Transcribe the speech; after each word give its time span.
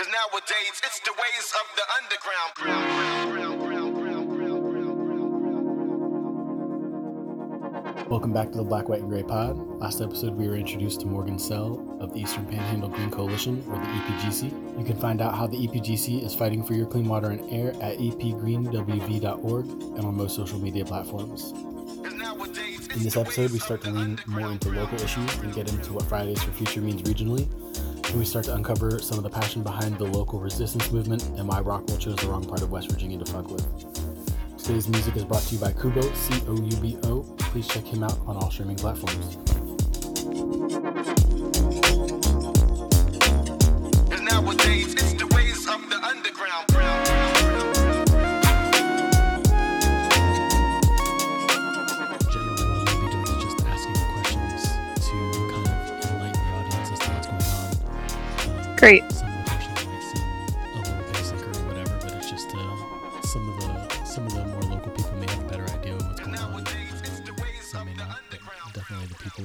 Cause 0.00 0.08
nowadays 0.08 0.80
it's 0.82 1.00
the 1.00 1.12
ways 1.12 1.52
of 1.60 1.66
the 1.76 1.84
underground. 2.00 2.52
Welcome 8.08 8.32
back 8.32 8.50
to 8.52 8.56
the 8.56 8.64
Black, 8.64 8.88
White, 8.88 9.00
and 9.00 9.10
Gray 9.10 9.22
Pod. 9.22 9.58
Last 9.78 10.00
episode, 10.00 10.32
we 10.36 10.48
were 10.48 10.56
introduced 10.56 11.00
to 11.02 11.06
Morgan 11.06 11.38
Sell 11.38 11.98
of 12.00 12.14
the 12.14 12.20
Eastern 12.20 12.46
Panhandle 12.46 12.88
Green 12.88 13.10
Coalition, 13.10 13.62
or 13.68 13.74
the 13.74 13.84
EPGC. 13.84 14.78
You 14.78 14.84
can 14.86 14.96
find 14.96 15.20
out 15.20 15.34
how 15.34 15.46
the 15.46 15.58
EPGC 15.58 16.24
is 16.24 16.34
fighting 16.34 16.64
for 16.64 16.72
your 16.72 16.86
clean 16.86 17.06
water 17.06 17.28
and 17.28 17.52
air 17.52 17.72
at 17.82 17.98
epgreenwv.org 17.98 19.66
and 19.66 20.00
on 20.00 20.16
most 20.16 20.34
social 20.34 20.58
media 20.58 20.86
platforms. 20.86 21.52
In 22.94 23.02
this 23.02 23.18
episode, 23.18 23.50
we 23.50 23.58
start 23.58 23.82
to 23.82 23.90
lean 23.90 24.18
more 24.26 24.50
into 24.50 24.70
local 24.70 24.98
issues 25.02 25.36
and 25.40 25.52
get 25.54 25.70
into 25.70 25.92
what 25.92 26.04
Fridays 26.04 26.42
for 26.42 26.52
Future 26.52 26.80
means 26.80 27.02
regionally 27.02 27.46
we 28.14 28.24
start 28.24 28.44
to 28.46 28.54
uncover 28.54 28.98
some 28.98 29.18
of 29.18 29.24
the 29.24 29.30
passion 29.30 29.62
behind 29.62 29.96
the 29.98 30.04
local 30.04 30.40
resistance 30.40 30.90
movement 30.90 31.22
and 31.36 31.46
why 31.46 31.60
Rockwool 31.60 31.98
chose 31.98 32.16
the 32.16 32.26
wrong 32.26 32.44
part 32.44 32.62
of 32.62 32.70
West 32.70 32.90
Virginia 32.90 33.18
to 33.18 33.30
fuck 33.30 33.50
with. 33.50 33.66
Today's 34.58 34.88
music 34.88 35.16
is 35.16 35.24
brought 35.24 35.42
to 35.42 35.54
you 35.54 35.60
by 35.60 35.72
Coubo, 35.72 36.02
C 36.14 36.42
O 36.48 36.56
U 36.56 36.76
B 36.76 36.98
O. 37.04 37.22
Please 37.38 37.68
check 37.68 37.84
him 37.84 38.02
out 38.02 38.18
on 38.26 38.36
all 38.36 38.50
streaming 38.50 38.76
platforms. 38.76 39.36
nowadays 44.22 44.92
it's 44.94 45.12
the 45.14 45.26
ways 45.34 45.66
of 45.68 45.88
the 45.90 45.98
underground. 46.02 46.69
People 64.96 65.16
may 65.18 65.26
have 65.30 65.40
a 65.40 65.48
better 65.48 65.64
idea 65.78 65.94
of 65.94 66.06
what's 66.06 66.20
going 66.20 66.38
on. 66.38 66.64
Some 67.60 67.86
may 67.86 67.94
not 67.94 68.18
be 68.30 68.36
a 68.36 68.40
good 68.40 68.48
idea. 68.48 68.72
Definitely 68.72 69.06
the 69.08 69.14
people 69.16 69.44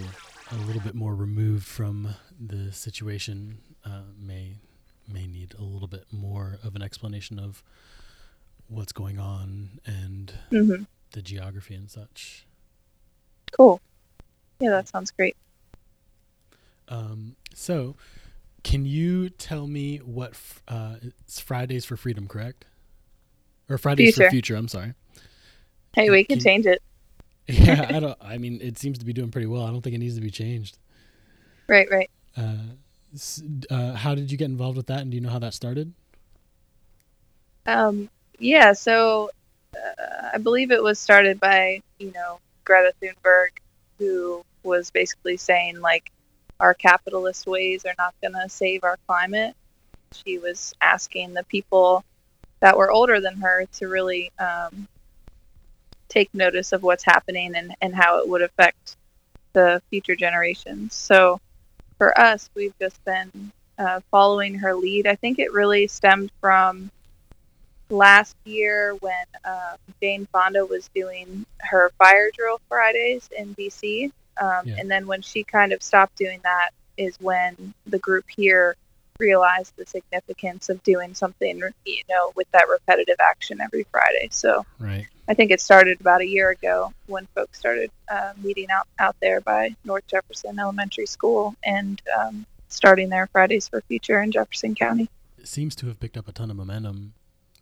a 0.52 0.56
little 0.66 0.82
bit 0.82 0.96
more 0.96 1.14
removed 1.14 1.66
from 1.66 2.16
the 2.40 2.72
situation 2.72 3.58
uh, 3.84 4.04
may 4.18 4.56
may 5.12 5.28
need 5.28 5.54
a 5.60 5.64
little 5.64 5.90
bit 5.90 6.06
more 6.12 6.58
of 6.64 6.76
an 6.78 6.82
explanation 6.82 7.38
of 7.38 7.62
what's 8.70 8.94
going 8.94 9.20
on 9.20 9.82
and 9.86 10.34
mm-hmm. 10.50 10.84
the 11.12 11.22
geography 11.22 11.76
and 11.76 11.92
such. 11.92 12.46
Cool. 13.52 13.82
Yeah, 14.62 14.70
that 14.70 14.88
sounds 14.88 15.12
great. 15.12 15.36
Um, 16.88 17.36
so, 17.54 17.96
can 18.66 18.84
you 18.84 19.30
tell 19.30 19.68
me 19.68 19.98
what 20.00 20.32
f- 20.32 20.64
uh, 20.68 20.96
it's 21.04 21.40
Fridays 21.40 21.86
for 21.86 21.96
Freedom, 21.96 22.28
correct? 22.28 22.66
Or 23.70 23.78
Fridays 23.78 24.16
future. 24.16 24.28
for 24.28 24.32
Future? 24.32 24.56
I'm 24.56 24.68
sorry. 24.68 24.96
Hey, 25.94 26.10
we 26.10 26.24
can, 26.24 26.38
can 26.38 26.44
change 26.44 26.66
it. 26.66 26.82
Yeah, 27.48 27.86
I 27.88 28.00
don't. 28.00 28.18
I 28.22 28.40
mean, 28.40 28.60
it 28.60 28.80
seems 28.80 28.98
to 28.98 29.06
be 29.06 29.14
doing 29.14 29.30
pretty 29.30 29.46
well. 29.46 29.62
I 29.62 29.70
don't 29.70 29.82
think 29.82 29.96
it 29.96 30.00
needs 30.00 30.16
to 30.16 30.22
be 30.22 30.32
changed. 30.32 30.80
Right, 31.70 31.88
right. 31.92 32.10
Uh, 32.36 32.56
uh, 33.70 33.94
how 33.94 34.16
did 34.16 34.32
you 34.32 34.38
get 34.38 34.46
involved 34.46 34.78
with 34.78 34.88
that, 34.88 35.02
and 35.02 35.12
do 35.12 35.16
you 35.16 35.22
know 35.22 35.30
how 35.30 35.38
that 35.38 35.54
started? 35.54 35.94
Um, 37.68 38.10
yeah, 38.40 38.74
so 38.74 39.30
uh, 39.76 40.30
I 40.34 40.40
believe 40.40 40.72
it 40.72 40.82
was 40.82 40.98
started 40.98 41.40
by 41.40 41.84
you 42.00 42.12
know 42.14 42.40
Greta 42.64 42.94
Thunberg, 43.00 43.50
who 44.00 44.44
was 44.64 44.90
basically 44.90 45.38
saying 45.38 45.80
like 45.82 46.12
our 46.60 46.74
capitalist 46.74 47.48
ways 47.48 47.86
are 47.86 47.96
not 47.98 48.14
going 48.22 48.34
to 48.34 48.50
save 48.50 48.84
our 48.84 48.98
climate. 49.08 49.56
She 50.14 50.38
was 50.38 50.74
asking 50.82 51.34
the 51.34 51.44
people 51.44 52.04
that 52.62 52.78
were 52.78 52.92
older 52.92 53.20
than 53.20 53.36
her 53.38 53.66
to 53.74 53.88
really 53.88 54.32
um, 54.40 54.88
take 56.08 56.34
notice 56.34 56.72
of 56.72 56.84
what's 56.84 57.04
happening 57.04 57.56
and, 57.56 57.76
and 57.82 57.94
how 57.94 58.20
it 58.20 58.28
would 58.28 58.42
affect 58.42 58.96
the 59.54 59.82
future 59.90 60.16
generations. 60.16 60.94
So 60.94 61.40
for 61.98 62.18
us, 62.20 62.50
we've 62.56 62.78
just 62.80 63.04
been 63.06 63.52
uh, 63.78 64.00
following 64.12 64.56
her 64.56 64.74
lead. 64.74 65.08
I 65.08 65.16
think 65.16 65.40
it 65.40 65.54
really 65.54 65.88
stemmed 65.88 66.32
from 66.40 66.90
last 67.90 68.36
year 68.46 68.96
when 69.02 69.26
um, 69.44 69.78
Jane 70.02 70.28
Fonda 70.32 70.66
was 70.66 70.90
doing 70.96 71.46
her 71.60 71.92
fire 71.98 72.30
drill 72.34 72.60
Fridays 72.68 73.30
in 73.38 73.54
DC. 73.56 74.12
Um, 74.40 74.68
yeah. 74.68 74.76
And 74.80 74.90
then 74.90 75.08
when 75.08 75.22
she 75.22 75.44
kind 75.44 75.72
of 75.74 75.82
stopped 75.82 76.18
doing 76.18 76.40
that, 76.44 76.72
is 76.98 77.18
when 77.20 77.74
the 77.86 78.00
group 78.00 78.26
here 78.30 78.76
realized 79.20 79.74
the 79.78 79.86
significance 79.86 80.70
of 80.70 80.82
doing 80.84 81.14
something, 81.14 81.62
you 81.86 82.02
know, 82.10 82.32
with 82.36 82.50
that 82.52 82.68
repetitive 82.70 83.18
action 83.22 83.62
every 83.62 83.86
Friday. 83.92 84.28
So 84.32 84.66
right. 84.80 85.08
I 85.28 85.34
think 85.34 85.52
it 85.52 85.62
started 85.62 86.00
about 86.02 86.22
a 86.22 86.28
year 86.28 86.50
ago 86.50 86.94
when 87.08 87.28
folks 87.34 87.58
started 87.58 87.92
uh, 88.10 88.34
meeting 88.42 88.68
out 88.70 88.88
out 89.00 89.16
there 89.22 89.42
by 89.42 89.76
North 89.84 90.06
Jefferson 90.08 90.60
Elementary 90.60 91.06
School 91.06 91.56
and 91.64 92.02
um, 92.18 92.46
starting 92.68 93.10
their 93.10 93.28
Fridays 93.28 93.68
for 93.68 93.82
Future 93.82 94.22
in 94.22 94.32
Jefferson 94.32 94.76
County. 94.76 95.10
It 95.38 95.48
seems 95.48 95.76
to 95.78 95.88
have 95.88 96.00
picked 96.00 96.18
up 96.18 96.28
a 96.28 96.32
ton 96.32 96.52
of 96.52 96.58
momentum. 96.58 97.14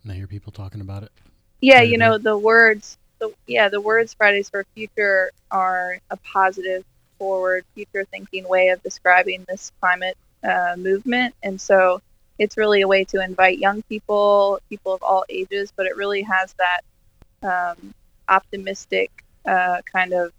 And 0.02 0.12
I 0.12 0.16
hear 0.16 0.26
people 0.26 0.52
talking 0.52 0.80
about 0.80 1.02
it. 1.02 1.12
Yeah, 1.60 1.80
you 1.80 1.96
know, 1.96 2.18
the 2.18 2.36
words 2.36 2.98
the 3.28 3.34
yeah 3.52 3.68
the 3.68 3.80
words 3.80 4.14
Fridays 4.14 4.48
for 4.50 4.64
Future 4.74 5.30
are 5.50 5.98
a 6.10 6.16
positive, 6.18 6.84
forward, 7.18 7.64
future 7.74 8.04
thinking 8.04 8.48
way 8.48 8.68
of 8.68 8.82
describing 8.82 9.44
this 9.48 9.72
climate 9.80 10.16
uh, 10.42 10.74
movement, 10.76 11.34
and 11.42 11.60
so 11.60 12.00
it's 12.38 12.56
really 12.56 12.82
a 12.82 12.88
way 12.88 13.04
to 13.04 13.22
invite 13.22 13.58
young 13.58 13.82
people, 13.82 14.58
people 14.68 14.92
of 14.92 15.02
all 15.02 15.24
ages, 15.28 15.72
but 15.76 15.86
it 15.86 15.96
really 15.96 16.22
has 16.22 16.54
that 16.54 16.80
um, 17.48 17.94
optimistic 18.28 19.10
uh, 19.46 19.80
kind 19.90 20.12
of 20.12 20.32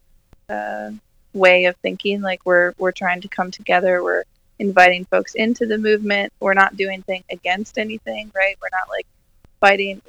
uh, 0.50 0.91
way 1.34 1.66
of 1.66 1.75
thinking. 1.78 2.22
Like 2.22 2.46
we're 2.46 2.73
we're 2.78 2.91
trying 2.91 3.22
to 3.22 3.28
come 3.28 3.52
together. 3.52 4.03
We're 4.03 4.23
inviting 4.59 5.06
folks 5.06 5.35
into 5.35 5.66
the 5.66 5.78
movement. 5.78 6.34
We're 6.40 6.53
not 6.53 6.78
doing 6.78 7.02
thing 7.03 7.23
against 7.29 7.78
anything, 7.78 8.31
right? 8.35 8.57
We're 8.62 8.78
not 8.78 8.90
like 8.90 9.06
fighting. 9.59 10.01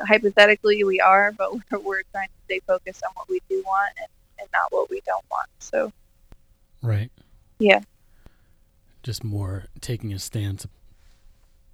Hypothetically, 0.00 0.84
we 0.84 1.00
are, 1.00 1.32
but 1.32 1.52
we're, 1.70 1.78
we're 1.78 2.02
trying 2.12 2.28
to 2.28 2.44
stay 2.44 2.60
focused 2.66 3.02
on 3.04 3.12
what 3.14 3.28
we 3.28 3.40
do 3.48 3.62
want 3.64 3.92
and, 3.98 4.08
and 4.40 4.48
not 4.52 4.66
what 4.70 4.90
we 4.90 5.00
don't 5.06 5.24
want. 5.30 5.48
So, 5.58 5.92
right. 6.82 7.10
Yeah. 7.58 7.80
Just 9.02 9.22
more 9.22 9.64
taking 9.80 10.12
a 10.12 10.18
stance. 10.18 10.66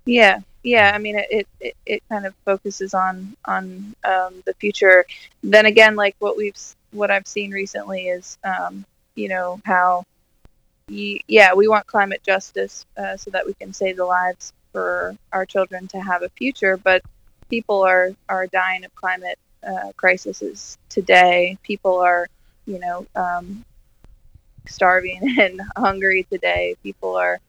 Yeah, 0.05 0.41
yeah. 0.63 0.93
I 0.95 0.99
mean, 0.99 1.17
it, 1.17 1.47
it, 1.61 1.77
it 1.87 2.03
kind 2.09 2.27
of 2.27 2.35
focuses 2.45 2.95
on 2.95 3.37
on 3.45 3.95
um, 4.05 4.43
the 4.47 4.55
future. 4.59 5.05
Then 5.43 5.67
again, 5.67 5.95
like 5.95 6.17
what 6.19 6.37
we've 6.37 6.57
what 6.93 7.11
I've 7.11 7.27
seen 7.27 7.51
recently 7.53 8.09
is, 8.09 8.39
um, 8.45 8.85
you 9.15 9.29
know, 9.29 9.61
how, 9.65 10.05
yeah, 10.89 11.55
we 11.55 11.69
want 11.69 11.87
climate 11.87 12.23
justice 12.25 12.85
uh, 12.97 13.17
so 13.17 13.31
that 13.31 13.47
we 13.47 13.55
can 13.55 13.73
save 13.73 13.97
the 13.97 14.05
lives 14.05 14.53
for 14.73 15.17
our 15.33 15.47
children 15.47 15.89
to 15.89 16.01
have 16.01 16.23
a 16.23 16.29
future, 16.31 16.77
but 16.77 17.03
people 17.49 17.83
are 17.83 18.13
are 18.29 18.47
dying 18.47 18.85
of 18.85 18.95
climate 18.95 19.39
uh, 19.67 19.93
crises 19.97 20.79
today. 20.89 21.59
People 21.63 21.99
are, 22.01 22.29
you 22.67 22.79
know, 22.79 23.07
um, 23.15 23.65
starving 24.67 25.21
and 25.39 25.61
hungry 25.77 26.27
today. 26.31 26.77
People 26.83 27.17
are 27.17 27.41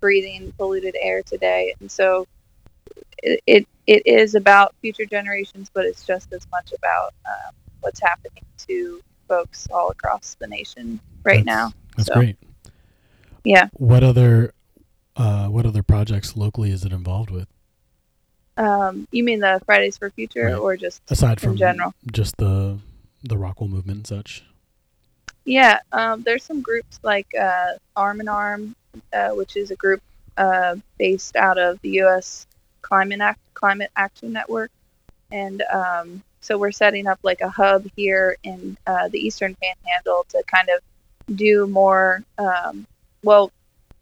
breathing 0.00 0.52
polluted 0.56 0.96
air 1.00 1.22
today, 1.22 1.74
and 1.80 1.90
so 1.90 2.26
it 3.22 3.40
it, 3.46 3.68
it 3.86 4.06
is 4.06 4.34
about 4.34 4.74
future 4.80 5.06
generations, 5.06 5.70
but 5.72 5.84
it's 5.84 6.04
just 6.04 6.32
as 6.32 6.46
much 6.50 6.72
about 6.72 7.12
um, 7.26 7.54
what's 7.80 8.00
happening 8.00 8.44
to 8.66 9.00
folks 9.28 9.68
all 9.72 9.90
across 9.90 10.36
the 10.40 10.46
nation 10.46 11.00
right 11.22 11.44
that's, 11.44 11.46
now. 11.46 11.72
That's 11.96 12.08
so, 12.08 12.14
great. 12.14 12.36
Yeah. 13.44 13.68
What 13.74 14.02
other 14.02 14.52
uh, 15.20 15.48
what 15.48 15.66
other 15.66 15.82
projects 15.82 16.34
locally 16.34 16.70
is 16.70 16.84
it 16.84 16.92
involved 16.92 17.30
with? 17.30 17.46
Um, 18.56 19.06
you 19.10 19.22
mean 19.22 19.40
the 19.40 19.60
Fridays 19.66 19.98
for 19.98 20.10
Future, 20.10 20.46
right. 20.46 20.54
or 20.54 20.76
just 20.76 21.02
aside 21.10 21.40
from 21.40 21.56
general, 21.56 21.94
just 22.10 22.36
the 22.38 22.78
the 23.22 23.36
Rockwool 23.36 23.68
movement 23.68 23.98
and 23.98 24.06
such? 24.06 24.44
Yeah, 25.44 25.80
um, 25.92 26.22
there's 26.22 26.44
some 26.44 26.62
groups 26.62 26.98
like 27.02 27.28
uh, 27.38 27.72
Arm 27.96 28.20
in 28.20 28.28
Arm, 28.28 28.74
uh, 29.12 29.30
which 29.30 29.56
is 29.56 29.70
a 29.70 29.76
group 29.76 30.02
uh, 30.36 30.76
based 30.98 31.36
out 31.36 31.58
of 31.58 31.80
the 31.82 31.90
U.S. 32.04 32.46
Climate 32.82 33.20
Act, 33.20 33.40
Climate 33.54 33.90
Action 33.96 34.32
Network, 34.32 34.70
and 35.30 35.62
um, 35.72 36.22
so 36.40 36.56
we're 36.56 36.72
setting 36.72 37.06
up 37.06 37.18
like 37.22 37.42
a 37.42 37.48
hub 37.50 37.86
here 37.94 38.36
in 38.42 38.76
uh, 38.86 39.08
the 39.08 39.18
Eastern 39.18 39.54
Panhandle 39.62 40.24
to 40.30 40.42
kind 40.46 40.68
of 40.70 41.36
do 41.36 41.66
more. 41.66 42.24
Um, 42.38 42.86
well, 43.22 43.52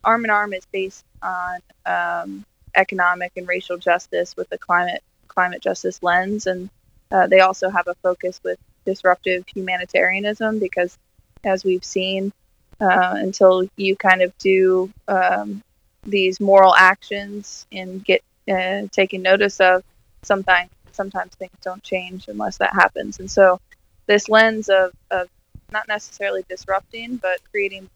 Arm 0.04 0.25
in 0.25 0.31
Arm 0.31 0.52
is 0.52 0.64
based 0.72 1.04
on 1.23 1.61
um, 1.87 2.44
economic 2.75 3.32
and 3.37 3.49
racial 3.49 3.76
justice 3.76 4.37
with 4.37 4.49
the 4.49 4.59
climate 4.59 5.03
climate 5.26 5.62
justice 5.62 6.03
lens, 6.03 6.47
and 6.47 6.69
uh, 7.12 7.26
they 7.26 7.41
also 7.41 7.70
have 7.70 7.87
a 7.87 7.94
focus 7.97 8.41
with 8.43 8.59
disruptive 8.85 9.44
humanitarianism 9.55 10.59
because, 10.59 10.97
as 11.44 11.65
we've 11.65 11.85
seen, 11.85 12.32
uh, 12.81 13.15
until 13.17 13.69
you 13.76 13.97
kind 13.97 14.23
of 14.23 14.37
do 14.38 14.91
um, 15.06 15.62
these 16.05 16.41
moral 16.41 16.75
actions 16.75 17.67
and 17.73 18.05
get 18.05 18.23
uh, 18.50 18.82
taken 18.93 19.23
notice 19.23 19.61
of, 19.61 19.82
sometimes 20.23 20.70
sometimes 20.93 21.32
things 21.37 21.53
don't 21.62 21.82
change 21.82 22.26
unless 22.26 22.59
that 22.59 22.73
happens. 22.73 23.20
And 23.20 23.31
so, 23.31 23.61
this 24.06 24.29
lens 24.29 24.69
of, 24.69 24.93
of 25.11 25.29
not 25.70 25.87
necessarily 25.87 26.44
disrupting, 26.49 27.17
but 27.17 27.38
creating 27.50 27.88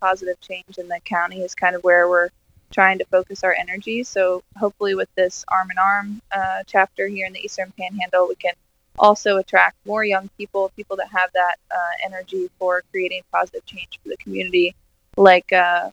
positive 0.00 0.40
change 0.40 0.78
in 0.78 0.86
the 0.86 1.00
county 1.04 1.40
is 1.40 1.54
kind 1.54 1.74
of 1.74 1.82
where 1.82 2.08
we're 2.08 2.28
trying 2.76 2.98
to 2.98 3.06
focus 3.06 3.42
our 3.42 3.54
energy. 3.54 4.04
So 4.04 4.42
hopefully, 4.58 4.94
with 4.94 5.08
this 5.14 5.46
arm 5.50 5.70
in 5.70 5.78
arm 5.78 6.20
uh, 6.30 6.62
chapter 6.66 7.08
here 7.08 7.26
in 7.26 7.32
the 7.32 7.40
Eastern 7.40 7.72
Panhandle, 7.78 8.28
we 8.28 8.34
can 8.34 8.52
also 8.98 9.38
attract 9.38 9.76
more 9.86 10.04
young 10.04 10.28
people, 10.36 10.70
people 10.76 10.96
that 10.98 11.08
have 11.08 11.30
that 11.32 11.56
uh, 11.74 11.94
energy 12.04 12.50
for 12.58 12.82
creating 12.90 13.22
positive 13.32 13.64
change 13.64 13.98
for 14.02 14.10
the 14.10 14.18
community. 14.18 14.74
Like 15.16 15.50
uh, 15.54 15.88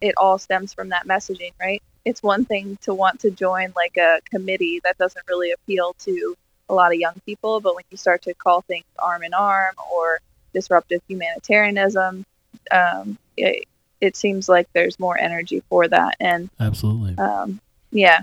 it 0.00 0.14
all 0.16 0.38
stems 0.38 0.72
from 0.72 0.90
that 0.90 1.08
messaging, 1.08 1.54
right? 1.60 1.82
It's 2.04 2.22
one 2.22 2.44
thing 2.44 2.78
to 2.82 2.94
want 2.94 3.18
to 3.20 3.30
join 3.32 3.72
like 3.74 3.96
a 3.96 4.20
committee 4.30 4.80
that 4.84 4.98
doesn't 4.98 5.24
really 5.28 5.50
appeal 5.50 5.96
to 6.06 6.36
a 6.68 6.74
lot 6.74 6.92
of 6.92 7.00
young 7.00 7.20
people, 7.26 7.60
but 7.60 7.74
when 7.74 7.84
you 7.90 7.96
start 7.96 8.22
to 8.22 8.34
call 8.34 8.60
things 8.60 8.84
arm 9.00 9.24
in 9.24 9.34
arm 9.34 9.74
or 9.92 10.20
disruptive 10.54 11.00
humanitarianism, 11.08 12.24
um, 12.70 13.18
it, 13.36 13.66
it 14.02 14.16
seems 14.16 14.48
like 14.48 14.68
there's 14.72 14.98
more 14.98 15.16
energy 15.16 15.62
for 15.68 15.86
that. 15.86 16.16
And 16.20 16.50
absolutely, 16.60 17.16
um, 17.16 17.60
yeah, 17.92 18.22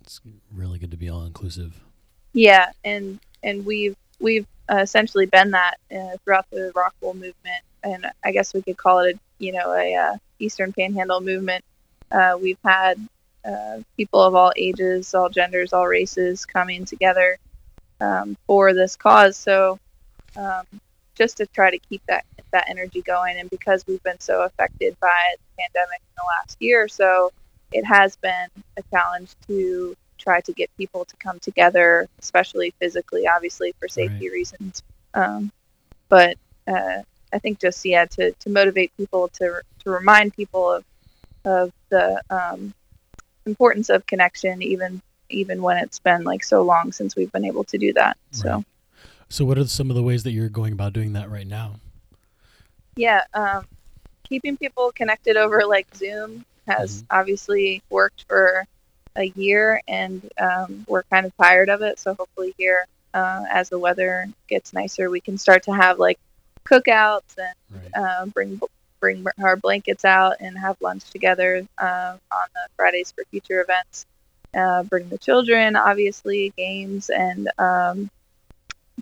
it's 0.00 0.20
really 0.52 0.78
good 0.78 0.90
to 0.90 0.96
be 0.96 1.08
all 1.08 1.22
inclusive. 1.22 1.80
Yeah, 2.34 2.72
and 2.84 3.20
and 3.42 3.64
we've 3.64 3.96
we've 4.20 4.46
uh, 4.70 4.78
essentially 4.78 5.26
been 5.26 5.52
that 5.52 5.76
uh, 5.94 6.16
throughout 6.24 6.50
the 6.50 6.72
Rockwool 6.74 7.14
movement, 7.14 7.62
and 7.84 8.06
I 8.24 8.32
guess 8.32 8.52
we 8.52 8.62
could 8.62 8.76
call 8.76 8.98
it 8.98 9.16
a 9.16 9.18
you 9.38 9.52
know 9.52 9.72
a 9.72 9.94
uh, 9.94 10.16
Eastern 10.40 10.72
Panhandle 10.72 11.20
movement. 11.20 11.64
Uh, 12.10 12.36
we've 12.40 12.58
had 12.64 12.98
uh, 13.44 13.78
people 13.96 14.22
of 14.22 14.34
all 14.34 14.52
ages, 14.56 15.14
all 15.14 15.28
genders, 15.28 15.72
all 15.72 15.86
races 15.86 16.44
coming 16.44 16.84
together 16.84 17.38
um, 18.00 18.36
for 18.46 18.74
this 18.74 18.96
cause. 18.96 19.36
So 19.36 19.78
um, 20.36 20.66
just 21.14 21.36
to 21.36 21.46
try 21.46 21.70
to 21.70 21.78
keep 21.78 22.02
that 22.08 22.24
that 22.52 22.68
energy 22.68 23.02
going, 23.02 23.36
and 23.38 23.50
because 23.50 23.84
we've 23.86 24.02
been 24.02 24.20
so 24.20 24.42
affected 24.42 24.96
by 25.00 25.34
the 25.36 25.62
pandemic 25.62 26.00
in 26.00 26.14
the 26.16 26.24
last 26.38 26.56
year 26.60 26.82
or 26.82 26.88
so, 26.88 27.32
it 27.72 27.84
has 27.84 28.16
been 28.16 28.48
a 28.76 28.82
challenge 28.90 29.30
to 29.46 29.96
try 30.18 30.40
to 30.42 30.52
get 30.52 30.70
people 30.76 31.04
to 31.04 31.16
come 31.16 31.38
together, 31.40 32.08
especially 32.20 32.72
physically, 32.78 33.26
obviously 33.26 33.74
for 33.78 33.88
safety 33.88 34.28
right. 34.28 34.32
reasons. 34.32 34.82
Um, 35.14 35.50
but 36.08 36.36
uh, 36.66 37.02
I 37.32 37.38
think 37.38 37.58
just 37.58 37.84
yeah, 37.84 38.04
to, 38.06 38.32
to 38.32 38.50
motivate 38.50 38.96
people 38.96 39.28
to 39.28 39.62
to 39.80 39.90
remind 39.90 40.34
people 40.34 40.70
of 40.70 40.84
of 41.44 41.72
the 41.88 42.22
um, 42.30 42.72
importance 43.46 43.88
of 43.88 44.06
connection, 44.06 44.62
even 44.62 45.02
even 45.28 45.62
when 45.62 45.78
it's 45.78 45.98
been 45.98 46.24
like 46.24 46.44
so 46.44 46.62
long 46.62 46.92
since 46.92 47.16
we've 47.16 47.32
been 47.32 47.44
able 47.44 47.64
to 47.64 47.78
do 47.78 47.92
that. 47.94 48.16
Right. 48.32 48.36
So, 48.36 48.64
so 49.28 49.44
what 49.44 49.58
are 49.58 49.66
some 49.66 49.90
of 49.90 49.96
the 49.96 50.02
ways 50.02 50.22
that 50.24 50.32
you're 50.32 50.48
going 50.48 50.72
about 50.72 50.92
doing 50.92 51.14
that 51.14 51.30
right 51.30 51.46
now? 51.46 51.76
Yeah, 52.96 53.24
um, 53.34 53.66
keeping 54.24 54.56
people 54.56 54.92
connected 54.92 55.36
over 55.36 55.64
like 55.66 55.94
Zoom 55.94 56.44
has 56.66 57.02
mm-hmm. 57.02 57.18
obviously 57.18 57.82
worked 57.90 58.24
for 58.28 58.66
a 59.16 59.24
year, 59.36 59.80
and 59.88 60.28
um, 60.38 60.84
we're 60.88 61.02
kind 61.04 61.26
of 61.26 61.36
tired 61.36 61.68
of 61.68 61.82
it. 61.82 61.98
So 61.98 62.14
hopefully 62.14 62.54
here, 62.56 62.86
uh, 63.14 63.44
as 63.50 63.68
the 63.68 63.78
weather 63.78 64.26
gets 64.48 64.72
nicer, 64.72 65.10
we 65.10 65.20
can 65.20 65.38
start 65.38 65.64
to 65.64 65.72
have 65.72 65.98
like 65.98 66.18
cookouts 66.64 67.36
and 67.38 67.54
right. 67.70 68.02
uh, 68.02 68.26
bring 68.26 68.60
bring 69.00 69.26
our 69.42 69.56
blankets 69.56 70.04
out 70.04 70.36
and 70.40 70.56
have 70.56 70.76
lunch 70.80 71.10
together 71.10 71.66
uh, 71.78 72.16
on 72.32 72.48
the 72.54 72.68
Fridays 72.76 73.12
for 73.12 73.24
future 73.30 73.60
events. 73.60 74.06
Uh, 74.54 74.82
bring 74.84 75.08
the 75.08 75.18
children, 75.18 75.76
obviously, 75.76 76.52
games, 76.56 77.10
and 77.10 77.50
um, 77.58 78.10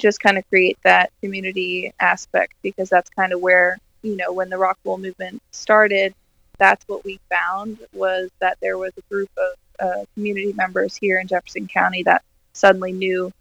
just 0.01 0.21
kind 0.21 0.39
of 0.39 0.49
create 0.49 0.79
that 0.83 1.13
community 1.23 1.93
aspect 2.01 2.55
because 2.63 2.89
that's 2.89 3.11
kind 3.11 3.33
of 3.33 3.41
where 3.41 3.79
you 4.03 4.17
know 4.17 4.33
when 4.33 4.51
the 4.51 4.57
Rockwool 4.57 5.01
movement 5.01 5.43
started. 5.51 6.15
That's 6.59 6.87
what 6.89 7.05
we 7.05 7.21
found 7.31 7.79
was 7.95 8.31
that 8.41 8.59
there 8.61 8.77
was 8.77 8.93
a 8.99 9.03
group 9.13 9.31
of 9.39 9.55
uh, 9.81 10.05
community 10.15 10.53
members 10.53 10.95
here 10.95 11.19
in 11.19 11.27
Jefferson 11.27 11.67
County 11.67 12.03
that 12.03 12.23
suddenly 12.53 12.93
knew 12.93 13.33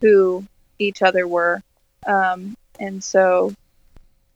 who 0.00 0.44
each 0.78 1.02
other 1.02 1.26
were. 1.26 1.60
Um, 2.06 2.56
and 2.78 3.02
so, 3.02 3.52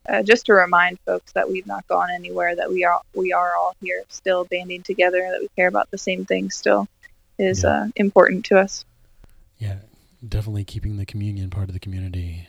uh, 0.09 0.25
just 0.25 0.47
to 0.47 0.55
remind 0.55 0.99
folks 1.01 1.33
that 1.33 1.49
we've 1.49 1.67
not 1.67 1.87
gone 1.87 2.11
anywhere, 2.11 2.57
that 2.57 2.69
we 2.69 2.85
are 2.85 3.01
we 3.15 3.33
are 3.33 3.55
all 3.57 3.77
here, 3.81 4.03
still 4.09 4.45
banding 4.45 4.83
together, 4.83 5.21
that 5.31 5.41
we 5.41 5.49
care 5.55 5.69
about 5.69 5.91
the 5.91 5.99
same 5.99 6.25
things, 6.25 6.57
still 6.57 6.89
is 7.39 7.63
yeah. 7.63 7.71
uh, 7.71 7.87
important 7.97 8.45
to 8.47 8.59
us. 8.59 8.85
Yeah, 9.59 9.77
definitely 10.27 10.65
keeping 10.65 10.97
the 10.97 11.07
communion 11.07 11.51
part 11.51 11.69
of 11.69 11.73
the 11.73 11.81
community. 11.81 12.47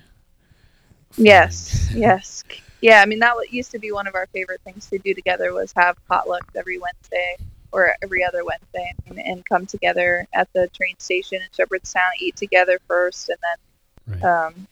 Yes, 1.18 1.92
yes, 1.94 2.44
yeah. 2.82 3.02
I 3.02 3.06
mean, 3.06 3.20
that 3.20 3.36
used 3.52 3.72
to 3.72 3.80
be 3.80 3.92
one 3.92 4.08
of 4.08 4.16
our 4.16 4.28
favorite 4.28 4.62
things 4.64 4.90
to 4.90 4.98
do 4.98 5.14
together 5.14 5.54
was 5.54 5.74
have 5.76 5.98
potlucks 6.10 6.56
every 6.56 6.80
Wednesday 6.80 7.38
or 7.72 7.96
every 8.02 8.24
other 8.24 8.44
Wednesday 8.46 8.94
and, 9.08 9.20
and 9.20 9.46
come 9.46 9.66
together 9.66 10.28
at 10.34 10.48
the 10.54 10.68
train 10.70 10.96
station 11.00 11.42
in 11.42 11.48
Shepherdstown, 11.52 12.12
eat 12.20 12.36
together 12.36 12.80
first, 12.88 13.30
and 13.30 13.38
then, 13.42 14.22
right. 14.22 14.46
um, 14.46 14.68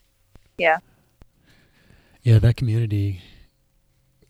yeah. 0.57 0.77
Yeah, 2.23 2.39
that 2.39 2.55
community 2.55 3.21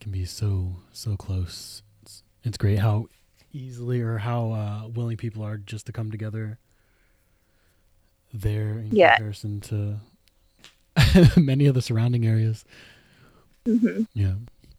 can 0.00 0.12
be 0.12 0.24
so 0.24 0.76
so 0.92 1.16
close. 1.16 1.82
It's, 2.02 2.22
it's 2.42 2.58
great 2.58 2.78
how 2.78 3.06
easily 3.52 4.00
or 4.00 4.18
how 4.18 4.52
uh, 4.52 4.88
willing 4.88 5.16
people 5.16 5.42
are 5.42 5.58
just 5.58 5.86
to 5.86 5.92
come 5.92 6.10
together 6.10 6.58
there 8.32 8.78
in 8.78 8.90
yeah. 8.92 9.16
comparison 9.16 9.60
to 9.60 10.00
many 11.40 11.66
of 11.66 11.74
the 11.74 11.82
surrounding 11.82 12.26
areas. 12.26 12.64
Mm-hmm. 13.66 14.02
Yeah, 14.14 14.34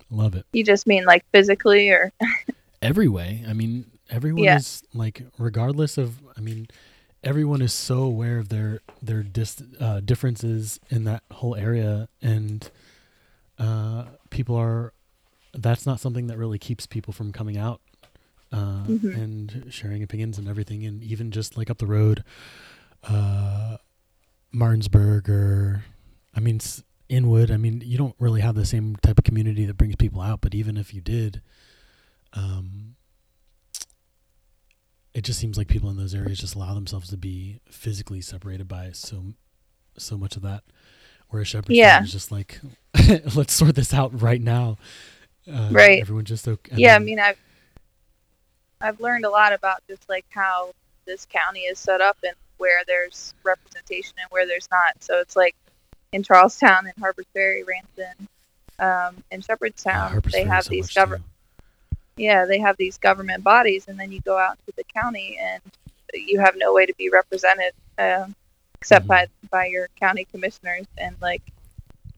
love 0.09 0.35
it. 0.35 0.45
You 0.51 0.63
just 0.63 0.87
mean 0.87 1.05
like 1.05 1.25
physically, 1.31 1.89
or 1.89 2.11
every 2.81 3.07
way. 3.07 3.43
I 3.47 3.53
mean, 3.53 3.85
everyone 4.09 4.43
yeah. 4.43 4.57
is 4.57 4.83
like, 4.93 5.23
regardless 5.37 5.97
of, 5.97 6.19
I 6.37 6.41
mean, 6.41 6.67
everyone 7.23 7.61
is 7.61 7.73
so 7.73 7.99
aware 8.03 8.37
of 8.37 8.49
their 8.49 8.81
their 9.01 9.23
dis, 9.23 9.61
uh, 9.79 10.01
differences 10.01 10.79
in 10.89 11.05
that 11.05 11.23
whole 11.31 11.55
area, 11.55 12.09
and 12.21 12.69
uh, 13.59 14.05
people 14.29 14.55
are. 14.55 14.93
That's 15.55 15.85
not 15.85 15.99
something 15.99 16.25
that 16.27 16.37
really 16.39 16.57
keeps 16.57 16.87
people 16.87 17.13
from 17.13 17.31
coming 17.31 17.57
out 17.57 17.79
uh, 18.51 18.85
mm-hmm. 18.87 19.09
and 19.09 19.65
sharing 19.69 20.01
opinions 20.01 20.39
and 20.39 20.47
everything. 20.47 20.83
And 20.83 21.03
even 21.03 21.29
just 21.29 21.57
like 21.57 21.69
up 21.69 21.77
the 21.77 21.85
road, 21.85 22.23
uh, 23.07 23.77
Martinsburg 24.51 25.29
or, 25.29 25.83
I 26.35 26.39
mean, 26.39 26.59
Inwood. 27.09 27.51
I 27.51 27.57
mean, 27.57 27.81
you 27.85 27.97
don't 27.97 28.15
really 28.19 28.41
have 28.41 28.55
the 28.55 28.65
same 28.65 28.95
type 28.97 29.17
of 29.17 29.23
community 29.23 29.65
that 29.65 29.77
brings 29.77 29.95
people 29.95 30.21
out, 30.21 30.41
but 30.41 30.55
even 30.55 30.77
if 30.77 30.93
you 30.93 31.01
did, 31.01 31.41
um, 32.33 32.95
it 35.13 35.23
just 35.23 35.39
seems 35.39 35.57
like 35.57 35.67
people 35.67 35.89
in 35.89 35.97
those 35.97 36.15
areas 36.15 36.39
just 36.39 36.55
allow 36.55 36.73
themselves 36.73 37.09
to 37.09 37.17
be 37.17 37.59
physically 37.69 38.21
separated 38.21 38.67
by 38.67 38.91
so 38.93 39.33
so 39.97 40.17
much 40.17 40.35
of 40.35 40.41
that. 40.41 40.63
Whereas 41.29 41.47
Shepherd's 41.47 41.77
yeah. 41.77 42.01
is 42.01 42.11
just 42.11 42.31
like, 42.31 42.59
let's 43.35 43.53
sort 43.53 43.75
this 43.75 43.93
out 43.93 44.21
right 44.21 44.41
now. 44.41 44.77
Uh, 45.51 45.69
right. 45.71 45.99
Everyone 45.99 46.25
just 46.25 46.47
okay. 46.47 46.75
Yeah, 46.77 46.95
I 46.95 46.99
mean, 46.99 47.19
I've 47.19 47.37
I've 48.81 48.99
learned 48.99 49.25
a 49.25 49.29
lot 49.29 49.53
about 49.53 49.83
just 49.87 50.07
like 50.09 50.25
how 50.29 50.73
this 51.05 51.25
county 51.25 51.61
is 51.61 51.79
set 51.79 52.01
up 52.01 52.17
and 52.23 52.35
where 52.63 52.83
there's 52.87 53.33
representation 53.43 54.13
and 54.21 54.27
where 54.31 54.47
there's 54.47 54.69
not. 54.71 55.03
So 55.03 55.19
it's 55.19 55.35
like 55.35 55.53
in 56.13 56.23
Charlestown 56.23 56.87
and 56.87 56.93
Harpers 56.97 57.25
Ferry, 57.33 57.63
Ranson, 57.63 58.29
um, 58.79 59.21
and 59.31 59.43
Shepherdstown, 59.43 60.13
yeah, 60.13 60.31
they 60.31 60.45
have 60.45 60.63
so 60.63 60.69
these 60.69 60.93
government 60.93 61.25
yeah, 62.15 62.45
they 62.45 62.59
have 62.59 62.77
these 62.77 62.97
government 62.97 63.43
bodies, 63.43 63.89
and 63.89 63.99
then 63.99 64.13
you 64.13 64.21
go 64.21 64.37
out 64.37 64.57
to 64.65 64.73
the 64.77 64.85
county 64.85 65.37
and 65.41 65.61
you 66.13 66.39
have 66.39 66.55
no 66.55 66.73
way 66.73 66.85
to 66.85 66.93
be 66.95 67.09
represented 67.09 67.73
uh, 67.97 68.27
except 68.79 69.07
mm-hmm. 69.07 69.27
by 69.49 69.49
by 69.49 69.65
your 69.65 69.89
county 69.99 70.25
commissioners. 70.31 70.85
And 70.97 71.15
like, 71.21 71.41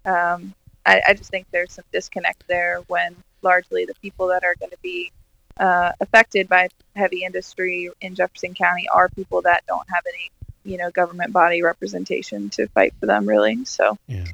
um, 0.06 0.54
I, 0.86 1.02
I 1.08 1.14
just 1.16 1.32
think 1.32 1.48
there's 1.52 1.74
some 1.74 1.86
disconnect 1.92 2.44
there 2.48 2.82
when 2.88 3.16
largely 3.42 3.86
the 3.86 3.96
people 3.96 4.28
that 4.28 4.44
are 4.44 4.56
going 4.60 4.72
to 4.72 4.84
be 4.84 5.12
uh, 5.60 5.94
affected 6.02 6.50
by 6.50 6.68
heavy 6.96 7.24
industry 7.24 7.90
in 8.02 8.16
Jefferson 8.16 8.54
County 8.54 8.88
are 8.94 9.10
people 9.10 9.42
that 9.44 9.64
don't 9.68 9.88
have 9.90 10.04
any, 10.08 10.32
you 10.66 10.78
know, 10.78 10.92
government 10.92 11.32
body 11.32 11.62
representation 11.62 12.50
to 12.52 12.68
fight 12.68 12.94
for 13.00 13.06
them, 13.06 13.28
really. 13.28 13.64
So 13.66 13.98
yeah, 14.08 14.26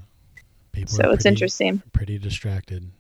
people 0.72 0.94
so 0.94 1.12
it's 1.12 1.26
interesting. 1.26 1.84
Pretty 1.94 2.18
distracted. 2.18 2.92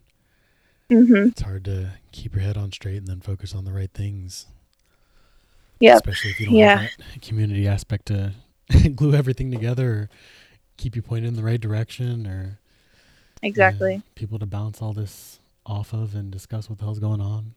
Mm-hmm. 0.91 1.29
It's 1.29 1.41
hard 1.41 1.65
to 1.65 1.93
keep 2.11 2.35
your 2.35 2.43
head 2.43 2.57
on 2.57 2.71
straight 2.71 2.97
and 2.97 3.07
then 3.07 3.21
focus 3.21 3.55
on 3.55 3.63
the 3.63 3.71
right 3.71 3.91
things. 3.93 4.45
Yeah. 5.79 5.95
Especially 5.95 6.31
if 6.31 6.39
you 6.39 6.47
don't 6.47 6.55
yeah. 6.55 6.77
have 6.77 6.91
that 6.97 7.21
community 7.21 7.67
aspect 7.67 8.07
to 8.07 8.33
glue 8.95 9.13
everything 9.13 9.51
together 9.51 9.91
or 9.91 10.09
keep 10.77 10.95
you 10.95 11.01
pointed 11.01 11.29
in 11.29 11.35
the 11.35 11.43
right 11.43 11.61
direction 11.61 12.27
or 12.27 12.59
exactly 13.41 14.01
people 14.15 14.37
to 14.37 14.45
bounce 14.45 14.81
all 14.81 14.93
this 14.93 15.39
off 15.65 15.93
of 15.93 16.13
and 16.13 16.31
discuss 16.31 16.69
what 16.69 16.77
the 16.77 16.83
hell's 16.83 16.99
going 16.99 17.21
on. 17.21 17.53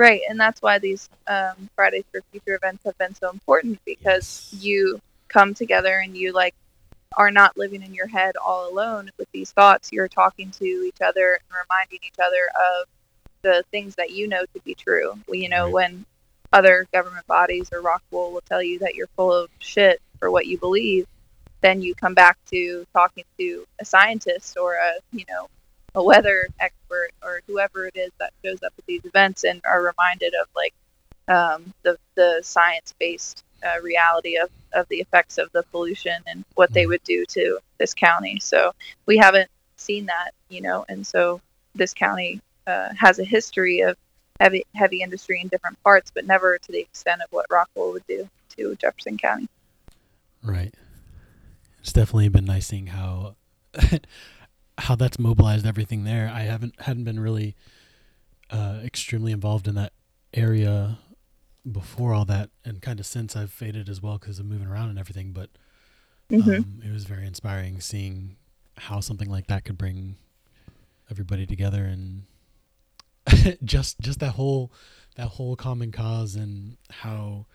Right, 0.00 0.22
and 0.30 0.40
that's 0.40 0.62
why 0.62 0.78
these 0.78 1.10
um, 1.26 1.68
Fridays 1.76 2.04
for 2.10 2.22
Future 2.32 2.54
events 2.54 2.84
have 2.86 2.96
been 2.96 3.14
so 3.14 3.28
important 3.30 3.78
because 3.84 4.48
Yes. 4.50 4.64
you 4.64 4.98
come 5.28 5.52
together 5.52 5.98
and 6.00 6.16
you 6.16 6.32
like 6.32 6.54
are 7.18 7.30
not 7.30 7.58
living 7.58 7.82
in 7.82 7.92
your 7.94 8.06
head 8.06 8.34
all 8.42 8.70
alone 8.70 9.10
with 9.18 9.28
these 9.34 9.52
thoughts. 9.52 9.92
You're 9.92 10.08
talking 10.08 10.50
to 10.52 10.64
each 10.64 11.02
other 11.02 11.34
and 11.34 11.58
reminding 11.68 11.98
each 12.02 12.18
other 12.18 12.50
of 12.80 12.86
the 13.42 13.62
things 13.72 13.94
that 13.96 14.10
you 14.10 14.26
know 14.26 14.42
to 14.54 14.60
be 14.64 14.74
true. 14.74 15.18
Well, 15.28 15.36
You 15.36 15.50
know, 15.50 15.66
Right. 15.66 15.74
when 15.74 16.06
other 16.54 16.86
government 16.94 17.26
bodies 17.26 17.68
or 17.70 17.82
Rockwool 17.82 18.32
will 18.32 18.42
tell 18.48 18.62
you 18.62 18.78
that 18.78 18.94
you're 18.94 19.08
full 19.18 19.34
of 19.34 19.50
shit 19.58 20.00
for 20.18 20.30
what 20.30 20.46
you 20.46 20.56
believe, 20.58 21.06
then 21.62 21.82
you 21.82 21.94
come 21.94 22.14
back 22.14 22.38
to 22.52 22.86
talking 22.94 23.24
to 23.38 23.66
a 23.80 23.84
scientist 23.84 24.56
or 24.56 24.76
a 24.76 24.92
you 25.12 25.26
know 25.28 25.48
a 25.94 26.02
weather 26.02 26.48
expert 26.60 27.10
or 27.22 27.40
whoever 27.46 27.86
it 27.86 27.96
is 27.96 28.10
that 28.18 28.32
shows 28.44 28.62
up 28.62 28.72
at 28.78 28.86
these 28.86 29.04
events 29.04 29.44
and 29.44 29.60
are 29.64 29.82
reminded 29.82 30.32
of 30.40 30.46
like 30.54 30.74
um, 31.28 31.72
the 31.82 31.96
the 32.14 32.40
science 32.42 32.94
based 32.98 33.44
uh, 33.64 33.80
reality 33.82 34.36
of, 34.38 34.48
of 34.72 34.88
the 34.88 34.96
effects 35.00 35.36
of 35.38 35.50
the 35.52 35.62
pollution 35.64 36.22
and 36.26 36.44
what 36.54 36.72
they 36.72 36.84
Mhm. 36.84 36.88
would 36.88 37.02
do 37.04 37.24
to 37.26 37.58
this 37.78 37.92
county. 37.94 38.40
So 38.40 38.72
we 39.06 39.18
haven't 39.18 39.50
seen 39.76 40.06
that, 40.06 40.32
you 40.48 40.60
know, 40.62 40.84
and 40.88 41.06
so 41.06 41.40
this 41.74 41.92
county 41.92 42.40
uh, 42.66 42.90
has 42.98 43.18
a 43.18 43.24
history 43.24 43.80
of 43.80 43.96
heavy 44.40 44.64
heavy 44.74 45.02
industry 45.02 45.40
in 45.40 45.48
different 45.48 45.82
parts, 45.82 46.10
but 46.10 46.26
never 46.26 46.56
to 46.58 46.72
the 46.72 46.80
extent 46.80 47.20
of 47.22 47.30
what 47.32 47.46
Rockwool 47.48 47.92
would 47.92 48.06
do 48.06 48.28
to 48.56 48.74
Jefferson 48.76 49.18
County. 49.18 49.48
Right. 50.42 50.74
It's 51.80 51.92
definitely 51.92 52.28
been 52.28 52.46
nice 52.46 52.66
seeing 52.68 52.88
how 52.88 53.36
how 54.80 54.94
that's 54.96 55.18
mobilized 55.18 55.66
everything 55.66 56.04
there. 56.04 56.30
I 56.32 56.42
haven't 56.42 56.80
hadn't 56.80 57.04
been 57.04 57.20
really 57.20 57.56
uh, 58.50 58.80
extremely 58.84 59.32
involved 59.32 59.68
in 59.68 59.74
that 59.76 59.92
area 60.34 60.98
before 61.70 62.14
all 62.14 62.24
that, 62.26 62.50
and 62.64 62.80
kind 62.82 63.00
of 63.00 63.06
since 63.06 63.36
I've 63.36 63.52
faded 63.52 63.88
as 63.88 64.00
well 64.02 64.18
because 64.18 64.38
of 64.38 64.46
moving 64.46 64.68
around 64.68 64.90
and 64.90 64.98
everything. 64.98 65.32
But 65.32 65.50
hmm 66.30 66.60
um, 66.60 66.82
it 66.84 66.92
was 66.92 67.04
very 67.04 67.26
inspiring 67.26 67.80
seeing 67.80 68.36
how 68.76 69.00
something 69.00 69.28
like 69.30 69.46
that 69.48 69.64
could 69.64 69.78
bring 69.78 70.16
everybody 71.10 71.46
together 71.46 71.84
and 71.84 72.24
just 73.64 74.00
just 74.00 74.20
that 74.20 74.32
whole 74.32 74.72
that 75.16 75.28
whole 75.28 75.56
common 75.56 75.92
cause 75.92 76.34
and 76.34 76.76
how 76.90 77.46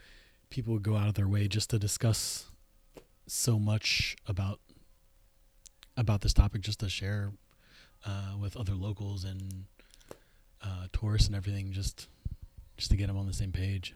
people 0.50 0.74
would 0.74 0.84
go 0.84 0.96
out 0.96 1.08
of 1.08 1.14
their 1.16 1.28
way 1.28 1.48
just 1.48 1.70
to 1.70 1.80
discuss 1.80 2.46
so 3.28 3.58
much 3.58 4.16
about 4.28 4.60
about 5.98 6.22
this 6.22 6.34
topic 6.34 6.62
just 6.62 6.80
to 6.80 6.90
share 6.90 7.32
uh, 8.06 8.34
with 8.40 8.58
other 8.58 8.74
locals 8.74 9.24
and 9.24 9.66
uh, 10.64 10.88
tourists 10.92 11.28
and 11.28 11.36
everything 11.36 11.72
just 11.72 12.08
just 12.78 12.92
to 12.92 12.98
get 12.98 13.08
them 13.08 13.18
on 13.18 13.26
the 13.26 13.34
same 13.34 13.52
page 13.52 13.94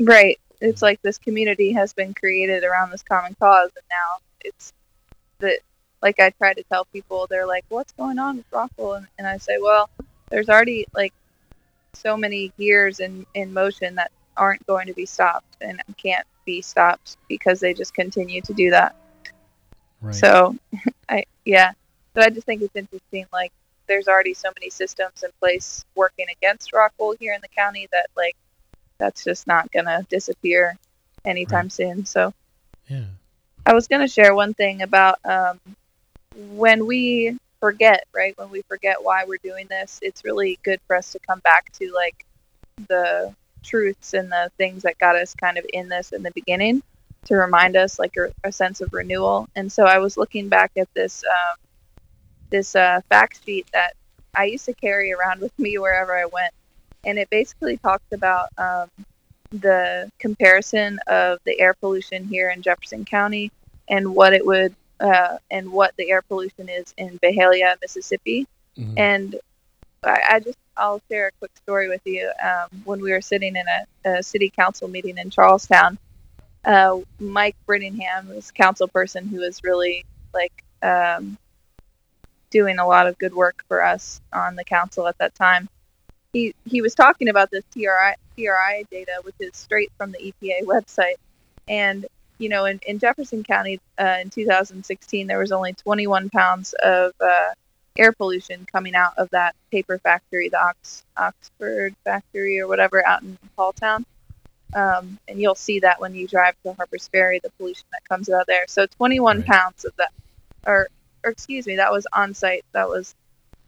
Right. 0.00 0.38
It's 0.60 0.82
like 0.82 1.00
this 1.02 1.18
community 1.18 1.72
has 1.72 1.92
been 1.92 2.14
created 2.14 2.64
around 2.64 2.90
this 2.90 3.02
common 3.02 3.34
cause, 3.38 3.70
and 3.76 3.84
now 3.90 4.18
it's 4.40 4.72
that. 5.40 5.60
Like 6.00 6.20
I 6.20 6.30
try 6.30 6.54
to 6.54 6.62
tell 6.62 6.84
people, 6.84 7.26
they're 7.28 7.46
like, 7.46 7.64
"What's 7.68 7.92
going 7.92 8.20
on 8.20 8.36
with 8.36 8.50
Rockwool?" 8.52 8.98
And, 8.98 9.08
and 9.18 9.26
I 9.26 9.38
say, 9.38 9.58
"Well, 9.60 9.90
there's 10.30 10.48
already 10.48 10.86
like 10.94 11.12
so 11.94 12.16
many 12.16 12.52
gears 12.56 13.00
in 13.00 13.26
in 13.34 13.52
motion 13.52 13.96
that 13.96 14.12
aren't 14.36 14.64
going 14.66 14.86
to 14.86 14.94
be 14.94 15.06
stopped 15.06 15.56
and 15.60 15.82
can't 15.96 16.26
be 16.44 16.62
stopped 16.62 17.16
because 17.28 17.58
they 17.58 17.74
just 17.74 17.94
continue 17.94 18.40
to 18.42 18.54
do 18.54 18.70
that." 18.70 18.94
Right 20.00 20.14
So, 20.14 20.56
I 21.08 21.24
yeah. 21.44 21.72
So 22.14 22.22
I 22.22 22.30
just 22.30 22.46
think 22.46 22.62
it's 22.62 22.74
interesting. 22.74 23.26
Like, 23.32 23.52
there's 23.86 24.08
already 24.08 24.34
so 24.34 24.50
many 24.58 24.70
systems 24.70 25.22
in 25.22 25.30
place 25.40 25.84
working 25.94 26.26
against 26.30 26.72
Rockwool 26.72 27.16
here 27.18 27.32
in 27.32 27.40
the 27.40 27.48
county 27.48 27.88
that 27.92 28.06
like 28.16 28.36
that's 28.98 29.24
just 29.24 29.46
not 29.46 29.70
gonna 29.72 30.06
disappear 30.10 30.76
anytime 31.24 31.70
soon. 31.70 32.04
So 32.04 32.32
yeah 32.88 33.04
I 33.66 33.74
was 33.74 33.86
gonna 33.88 34.08
share 34.08 34.34
one 34.34 34.54
thing 34.54 34.82
about 34.82 35.18
um, 35.24 35.60
when 36.34 36.86
we 36.86 37.36
forget, 37.60 38.04
right? 38.14 38.36
When 38.38 38.50
we 38.50 38.62
forget 38.62 38.96
why 39.02 39.24
we're 39.24 39.38
doing 39.42 39.66
this, 39.68 39.98
it's 40.02 40.24
really 40.24 40.58
good 40.62 40.80
for 40.86 40.96
us 40.96 41.12
to 41.12 41.18
come 41.18 41.40
back 41.40 41.70
to 41.74 41.92
like 41.92 42.24
the 42.88 43.34
truths 43.62 44.14
and 44.14 44.30
the 44.30 44.50
things 44.56 44.84
that 44.84 44.98
got 44.98 45.16
us 45.16 45.34
kind 45.34 45.58
of 45.58 45.66
in 45.72 45.88
this 45.88 46.12
in 46.12 46.22
the 46.22 46.30
beginning 46.30 46.82
to 47.28 47.36
remind 47.36 47.76
us 47.76 47.98
like 47.98 48.16
a, 48.16 48.32
a 48.44 48.50
sense 48.50 48.80
of 48.80 48.92
renewal. 48.92 49.48
And 49.54 49.70
so 49.70 49.84
I 49.84 49.98
was 49.98 50.16
looking 50.16 50.48
back 50.48 50.72
at 50.76 50.92
this 50.94 51.22
um, 51.24 51.56
this 52.50 52.74
uh, 52.74 53.00
fact 53.10 53.44
sheet 53.44 53.66
that 53.72 53.92
I 54.34 54.44
used 54.44 54.64
to 54.64 54.74
carry 54.74 55.12
around 55.12 55.40
with 55.44 55.56
me 55.58 55.78
wherever 55.78 56.16
I 56.16 56.24
went, 56.24 56.52
and 57.04 57.18
it 57.18 57.30
basically 57.30 57.76
talked 57.76 58.12
about 58.12 58.48
um, 58.58 58.88
the 59.52 60.10
comparison 60.18 60.98
of 61.06 61.38
the 61.44 61.58
air 61.60 61.74
pollution 61.74 62.24
here 62.24 62.50
in 62.50 62.62
Jefferson 62.62 63.04
County 63.04 63.50
and 63.88 64.14
what 64.14 64.32
it 64.32 64.44
would 64.44 64.74
uh, 65.00 65.38
and 65.50 65.70
what 65.70 65.94
the 65.96 66.10
air 66.10 66.22
pollution 66.22 66.68
is 66.68 66.92
in 66.96 67.18
Byhalia, 67.18 67.76
Mississippi. 67.80 68.46
Mhm. 68.76 68.94
And 68.96 69.36
I, 70.02 70.20
I 70.30 70.40
just 70.40 70.58
I'll 70.76 71.02
share 71.10 71.28
a 71.28 71.32
quick 71.40 71.50
story 71.56 71.88
with 71.88 72.02
you. 72.04 72.30
Um, 72.42 72.68
when 72.84 73.00
we 73.00 73.10
were 73.12 73.20
sitting 73.20 73.56
in 73.56 73.64
a, 73.68 74.10
a 74.18 74.22
city 74.22 74.48
council 74.48 74.88
meeting 74.88 75.18
in 75.18 75.28
Charlestown, 75.28 75.98
uh, 76.68 77.00
Mike 77.18 77.56
Brittingham 77.66 78.30
a 78.30 78.52
council 78.52 78.86
person 78.86 79.26
who 79.26 79.40
was 79.40 79.64
really 79.64 80.04
like 80.34 80.52
um, 80.82 81.38
doing 82.50 82.78
a 82.78 82.86
lot 82.86 83.06
of 83.06 83.18
good 83.18 83.34
work 83.34 83.64
for 83.68 83.82
us 83.82 84.20
on 84.32 84.54
the 84.54 84.64
council 84.64 85.08
at 85.08 85.16
that 85.18 85.34
time. 85.34 85.68
He 86.34 86.54
he 86.66 86.82
was 86.82 86.94
talking 86.94 87.30
about 87.30 87.50
this 87.50 87.64
TRI 87.72 88.14
TRI 88.36 88.84
data, 88.90 89.20
which 89.22 89.34
is 89.40 89.56
straight 89.56 89.90
from 89.96 90.12
the 90.12 90.18
EPA 90.18 90.64
website, 90.64 91.16
and 91.68 92.06
you 92.36 92.50
know, 92.50 92.66
in, 92.66 92.78
in 92.86 92.98
Jefferson 92.98 93.42
County 93.42 93.80
uh, 93.98 94.18
in 94.20 94.30
2016, 94.30 95.26
there 95.26 95.38
was 95.38 95.50
only 95.50 95.72
21 95.72 96.30
pounds 96.30 96.74
of 96.84 97.12
uh, 97.20 97.50
air 97.96 98.12
pollution 98.12 98.66
coming 98.70 98.94
out 98.94 99.12
of 99.16 99.28
that 99.30 99.56
paper 99.72 99.98
factory, 99.98 100.48
the 100.48 100.62
Ox, 100.62 101.02
Oxford 101.16 101.94
factory 102.04 102.60
or 102.60 102.68
whatever, 102.68 103.04
out 103.06 103.22
in 103.22 103.36
Halltown. 103.58 104.04
Um, 104.74 105.18
and 105.28 105.40
you'll 105.40 105.54
see 105.56 105.80
that 105.80 106.00
when 106.00 106.14
you 106.14 106.28
drive 106.28 106.54
to 106.64 106.74
Harper's 106.74 107.08
Ferry, 107.08 107.40
the 107.42 107.50
pollution 107.58 107.86
that 107.92 108.04
comes 108.08 108.30
out 108.30 108.46
there. 108.48 108.66
So 108.68 108.86
21 108.86 109.38
Right. 109.38 109.46
pounds 109.46 109.84
of 109.84 109.92
that, 109.98 110.10
or, 110.66 110.88
or 111.24 111.30
excuse 111.32 111.66
me, 111.66 111.76
that 111.76 111.92
was 111.92 112.06
on 112.14 112.34
site. 112.34 112.64
That 112.74 112.88
was 112.88 113.14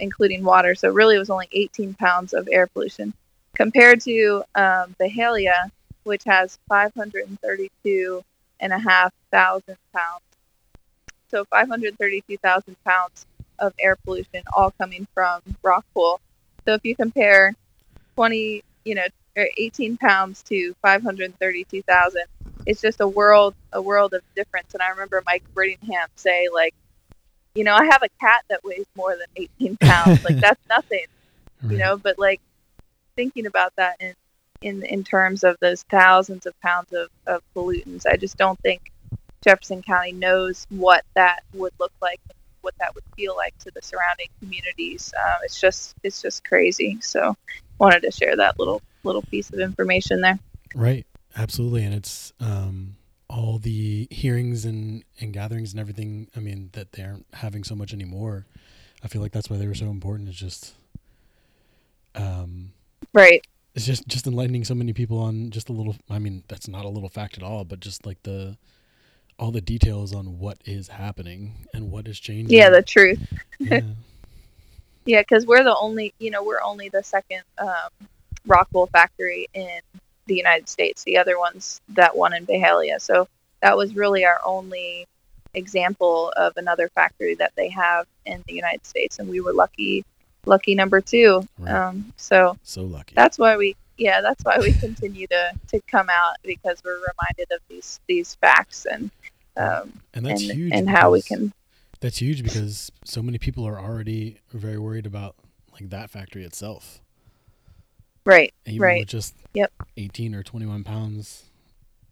including 0.01 0.45
water. 0.45 0.75
So 0.77 0.91
really, 0.91 1.17
it 1.17 1.21
was 1.21 1.31
only 1.31 1.49
18 1.53 1.95
pounds 1.95 2.35
of 2.35 2.49
air 2.53 2.69
pollution 2.69 3.15
compared 3.57 4.01
to 4.03 4.45
um, 4.57 4.97
Byhalia, 5.01 5.71
which 6.05 6.25
has 6.27 6.59
532 6.69 8.23
and 8.61 8.73
a 8.75 8.79
half 8.79 9.13
thousand 9.33 9.77
pounds. 9.95 10.23
So 11.31 11.45
532,000 11.51 12.77
pounds 12.87 13.27
of 13.59 13.75
air 13.81 13.97
pollution, 14.05 14.43
all 14.55 14.73
coming 14.81 15.07
from 15.15 15.41
Rockwool. 15.65 16.19
So 16.67 16.75
if 16.75 16.83
you 16.85 16.97
compare 16.97 17.55
20, 18.17 18.63
you 18.85 18.95
know, 18.97 19.07
or 19.41 19.49
18 19.57 19.97
pounds 19.97 20.43
to 20.45 20.75
532,000, 20.83 22.23
it's 22.67 22.81
just 22.81 23.01
a 23.01 23.09
world, 23.09 23.55
a 23.73 23.81
world 23.81 24.15
of 24.15 24.23
difference. 24.37 24.75
And 24.75 24.83
I 24.83 24.89
remember 24.91 25.23
Mike 25.27 25.45
Brittingham 25.55 26.07
say, 26.17 26.49
like, 26.53 26.75
you 27.55 27.65
know, 27.65 27.75
I 27.75 27.85
have 27.85 28.03
a 28.03 28.09
cat 28.21 28.45
that 28.49 28.63
weighs 28.63 28.87
more 28.97 29.17
than 29.17 29.27
18 29.61 29.77
pounds. 29.79 30.25
like 30.25 30.37
that's 30.41 30.61
nothing 30.69 31.05
you 31.69 31.77
know 31.77 31.97
but 31.97 32.19
like 32.19 32.41
thinking 33.17 33.47
about 33.47 33.75
that 33.77 33.97
in 34.01 34.15
in 34.63 34.85
in 34.85 35.05
terms 35.05 35.45
of 35.45 35.57
those 35.61 35.83
thousands 35.85 36.47
of 36.47 36.59
pounds 36.61 36.93
of, 36.93 37.09
of 37.27 37.43
pollutants 37.55 38.07
i 38.07 38.17
just 38.17 38.37
don't 38.37 38.59
think 38.61 38.93
jefferson 39.43 39.83
county 39.83 40.13
knows 40.13 40.67
what 40.71 41.05
that 41.15 41.43
would 41.55 41.73
look 41.79 41.93
like 42.01 42.21
what 42.63 42.75
that 42.79 42.95
would 42.95 43.05
feel 43.17 43.35
like 43.37 43.57
to 43.59 43.71
the 43.75 43.81
surrounding 43.83 44.29
communities 44.39 45.13
uh, 45.19 45.39
it's 45.45 45.61
just 45.61 45.95
it's 46.03 46.21
just 46.21 46.45
crazy 46.45 46.99
so 47.01 47.35
wanted 47.79 48.03
to 48.03 48.11
share 48.11 48.37
that 48.37 48.59
little 48.59 48.83
little 49.05 49.23
piece 49.23 49.51
of 49.51 49.59
information 49.59 50.21
there 50.21 50.39
Right. 50.75 51.07
Absolutely. 51.37 51.85
And 51.85 51.95
it's 51.95 52.33
um, 52.41 52.97
all 53.29 53.59
the 53.59 54.09
hearings 54.11 54.65
and, 54.65 55.05
and 55.21 55.33
gatherings 55.33 55.73
and 55.73 55.81
everything, 55.81 56.29
I 56.37 56.41
mean, 56.41 56.71
that 56.73 56.93
they 56.93 57.03
aren't 57.03 57.27
having 57.33 57.65
so 57.65 57.75
much 57.75 57.93
anymore. 57.93 58.47
I 59.03 59.09
feel 59.09 59.23
like 59.23 59.33
that's 59.33 59.49
why 59.49 59.57
they 59.57 59.67
were 59.67 59.75
so 59.75 59.87
important. 59.87 60.29
It's 60.29 60.39
just, 60.39 60.75
um, 62.15 62.73
right 63.13 63.47
it's 63.75 63.87
just, 63.87 64.07
just 64.09 64.27
enlightening 64.27 64.65
so 64.65 64.75
many 64.75 64.93
people 64.93 65.19
on 65.19 65.51
just 65.51 65.69
a 65.69 65.73
little, 65.73 65.95
I 66.11 66.19
mean, 66.19 66.43
that's 66.49 66.67
not 66.67 66.85
a 66.85 66.89
little 66.89 67.09
fact 67.09 67.39
at 67.39 67.45
all, 67.45 67.65
but 67.65 67.79
just 67.79 68.05
like 68.05 68.21
the, 68.25 68.57
all 69.39 69.53
the 69.53 69.61
details 69.61 70.13
on 70.13 70.39
what 70.41 70.59
is 70.65 70.89
happening 70.89 71.55
and 71.73 71.91
what 71.91 72.07
is 72.09 72.21
changing. 72.21 72.55
yeah 72.55 72.69
the 72.69 72.83
truth 72.83 73.21
yeah. 73.59 73.81
Yeah, 75.07 75.23
because 75.23 75.47
we're 75.47 75.65
the 75.65 75.75
only, 75.75 76.13
you 76.19 76.31
know, 76.31 76.45
we're 76.45 76.61
only 76.63 76.91
the 76.91 77.03
second 77.03 77.43
um, 77.59 77.89
Rockwool 78.49 78.91
factory 78.91 79.47
in 79.55 79.81
the 80.27 80.35
United 80.35 80.69
States. 80.69 81.05
The 81.05 81.19
other 81.19 81.39
one's 81.39 81.81
that 81.91 82.17
one 82.17 82.33
in 82.35 82.47
Byhalia. 82.47 83.01
So 83.01 83.29
that 83.63 83.77
was 83.77 83.95
really 83.95 84.25
our 84.25 84.41
only 84.45 85.07
example 85.55 86.33
of 86.37 86.53
another 86.57 86.89
factory 86.89 87.35
that 87.35 87.53
they 87.57 87.69
have 87.69 88.07
in 88.25 88.43
the 88.47 88.55
United 88.55 88.87
States, 88.87 89.19
and 89.19 89.29
we 89.29 89.41
were 89.41 89.53
lucky 89.53 90.05
lucky 90.47 90.75
number 90.75 91.01
two. 91.01 91.47
Right. 91.59 91.73
Um, 91.75 92.13
so 92.17 92.57
So 92.63 92.83
lucky. 92.83 93.15
that's 93.15 93.39
why 93.39 93.57
we 93.57 93.77
yeah 93.99 94.21
that's 94.23 94.43
why 94.45 94.59
we 94.59 94.73
continue 94.73 95.27
to 95.27 95.53
to 95.69 95.81
come 95.87 96.09
out 96.11 96.37
because 96.45 96.81
we're 96.85 96.95
reminded 96.95 97.53
of 97.53 97.61
these 97.69 98.01
these 98.07 98.35
facts 98.37 98.87
and 98.91 99.11
um, 99.57 99.93
and 100.15 100.25
that's 100.25 100.43
and 100.43 100.53
huge. 100.53 100.73
and 100.73 100.89
how 100.89 101.11
we 101.11 101.21
can 101.21 101.53
That's 102.01 102.19
huge 102.19 102.43
because 102.43 102.91
so 103.05 103.21
many 103.23 103.37
people 103.37 103.67
are 103.67 103.79
already 103.79 104.39
very 104.55 104.79
worried 104.79 105.05
about 105.07 105.35
like 105.73 105.91
that 105.91 106.09
factory 106.11 106.45
itself. 106.45 107.01
Right 108.25 108.53
even 108.67 108.81
Right. 108.81 109.01
with 109.01 109.09
just 109.09 109.35
Yep. 109.55 109.73
18 109.97 110.35
or 110.35 110.43
21 110.45 110.85
pounds. 110.85 111.45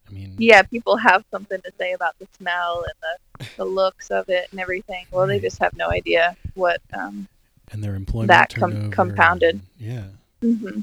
I 0.08 0.10
mean, 0.10 0.34
yeah 0.38 0.62
people 0.62 0.96
have 0.96 1.22
something 1.30 1.60
to 1.60 1.70
say 1.78 1.92
about 1.92 2.18
the 2.18 2.26
smell 2.36 2.84
and 2.84 2.94
the 3.02 3.46
the 3.58 3.64
looks 3.64 4.10
of 4.10 4.28
it 4.30 4.48
and 4.50 4.60
everything 4.60 5.04
well 5.10 5.26
they 5.26 5.38
just 5.38 5.58
have 5.58 5.76
no 5.76 5.88
idea 5.90 6.34
what 6.54 6.80
um 6.94 7.28
and 7.70 7.84
their 7.84 7.94
employment 7.94 8.28
That 8.28 8.54
com- 8.54 8.90
compounded. 8.90 9.56
and- 9.56 9.66
yeah. 9.78 10.04
hmm 10.40 10.80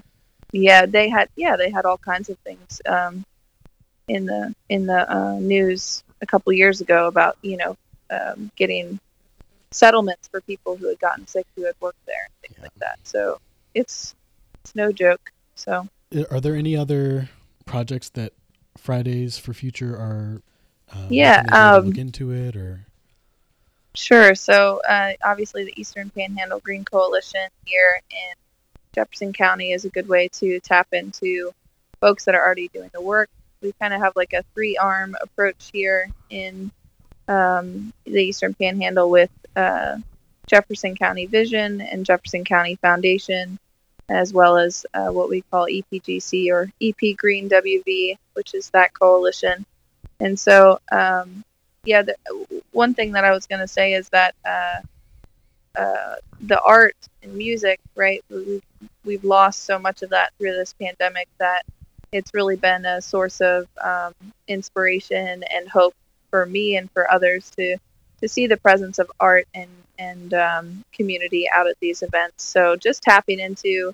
yeah 0.52 0.86
they 0.86 1.10
had 1.10 1.30
yeah 1.36 1.56
they 1.58 1.70
had 1.72 1.86
all 1.86 1.98
kinds 1.98 2.30
of 2.30 2.38
things 2.40 2.82
um 2.86 3.26
in 4.08 4.26
the 4.28 4.54
in 4.70 4.86
the 4.86 5.12
uh, 5.12 5.40
news 5.40 6.04
a 6.22 6.26
couple 6.28 6.54
years 6.54 6.80
ago 6.80 7.08
about 7.08 7.36
you 7.42 7.58
know 7.58 7.76
um, 8.12 8.52
getting 8.56 9.00
settlements 9.72 10.28
for 10.28 10.40
people 10.42 10.78
who 10.78 10.88
had 10.88 11.00
gotten 11.00 11.26
sick 11.28 11.48
who 11.56 11.64
had 11.66 11.74
worked 11.82 12.06
there 12.06 12.28
and 12.28 12.34
things 12.42 12.54
Yeah. 12.58 12.64
like 12.64 12.76
that 12.76 13.00
so 13.04 13.40
it's 13.74 14.14
it's 14.66 14.76
no 14.76 14.92
joke 14.92 15.32
so 15.56 15.88
Are 16.32 16.42
there 16.42 16.56
any 16.56 16.76
other 16.76 17.30
projects 17.66 18.10
that 18.10 18.34
Fridays 18.78 19.38
for 19.38 19.54
Future 19.54 19.96
are? 19.96 20.42
Uh, 20.92 21.08
Yeah, 21.10 21.44
um, 21.52 21.86
look 21.88 21.98
into 21.98 22.32
it 22.32 22.56
or 22.56 22.86
Sure. 23.96 24.36
So 24.36 24.82
uh, 24.88 25.14
obviously, 25.24 25.64
the 25.64 25.80
Eastern 25.80 26.10
Panhandle 26.10 26.60
Green 26.60 26.84
Coalition 26.84 27.48
here 27.66 28.02
in 28.10 28.36
Jefferson 28.94 29.34
County 29.34 29.72
is 29.72 29.86
a 29.86 29.90
good 29.90 30.08
way 30.08 30.28
to 30.34 30.60
tap 30.60 30.88
into 30.92 31.52
folks 32.02 32.26
that 32.26 32.36
are 32.36 32.46
already 32.46 32.68
doing 32.70 32.90
the 32.94 33.02
work. 33.02 33.30
We 33.62 33.74
kind 33.80 33.94
of 33.94 34.02
have 34.02 34.14
like 34.16 34.34
a 34.34 34.44
three 34.54 34.78
arm 34.78 35.16
approach 35.22 35.70
here 35.72 36.10
in 36.30 36.72
um, 37.28 37.94
the 38.04 38.22
Eastern 38.22 38.54
Panhandle 38.54 39.10
with 39.10 39.32
uh, 39.56 39.98
Jefferson 40.48 40.96
County 40.96 41.26
Vision 41.26 41.82
and 41.82 42.06
Jefferson 42.06 42.44
County 42.44 42.76
Foundation, 42.76 43.58
as 44.10 44.34
well 44.34 44.58
as 44.58 44.86
uh, 44.94 45.08
what 45.08 45.30
we 45.30 45.42
call 45.42 45.66
EPGC 45.66 46.52
or 46.52 46.72
EP 46.82 47.18
Green 47.18 47.50
WV, 47.50 48.18
which 48.34 48.54
is 48.54 48.70
that 48.70 48.94
coalition. 48.94 49.66
And 50.20 50.40
so, 50.40 50.80
um, 50.92 51.44
yeah, 51.84 52.04
the, 52.04 52.16
one 52.72 52.94
thing 52.94 53.14
that 53.14 53.26
I 53.26 53.32
was 53.32 53.48
going 53.48 53.62
to 53.62 53.68
say 53.68 53.94
is 53.94 54.10
that 54.10 54.36
uh, 54.46 54.82
uh, 55.76 56.16
the 56.42 56.62
art 56.62 56.96
and 57.24 57.36
music, 57.36 57.80
right? 57.96 58.24
We've, 58.30 58.64
we've 59.04 59.24
lost 59.24 59.64
so 59.64 59.80
much 59.80 60.02
of 60.04 60.12
that 60.12 60.32
through 60.38 60.54
this 60.54 60.74
pandemic 60.74 61.28
that 61.40 61.64
it's 62.12 62.34
really 62.34 62.56
been 62.56 62.86
a 62.86 63.02
source 63.02 63.42
of 63.42 63.68
um, 63.84 64.14
inspiration 64.48 65.44
and 65.44 65.68
hope 65.68 65.96
for 66.30 66.46
me 66.46 66.78
and 66.78 66.90
for 66.92 67.12
others 67.12 67.50
to 67.58 67.78
to 68.26 68.30
see 68.30 68.48
the 68.48 68.58
presence 68.58 68.98
of 68.98 69.12
art 69.20 69.48
and 69.54 69.70
and 70.00 70.34
um, 70.34 70.84
community 70.92 71.48
out 71.50 71.68
at 71.68 71.80
these 71.80 72.02
events. 72.02 72.44
So 72.44 72.76
just 72.76 73.04
tapping 73.04 73.40
into 73.40 73.94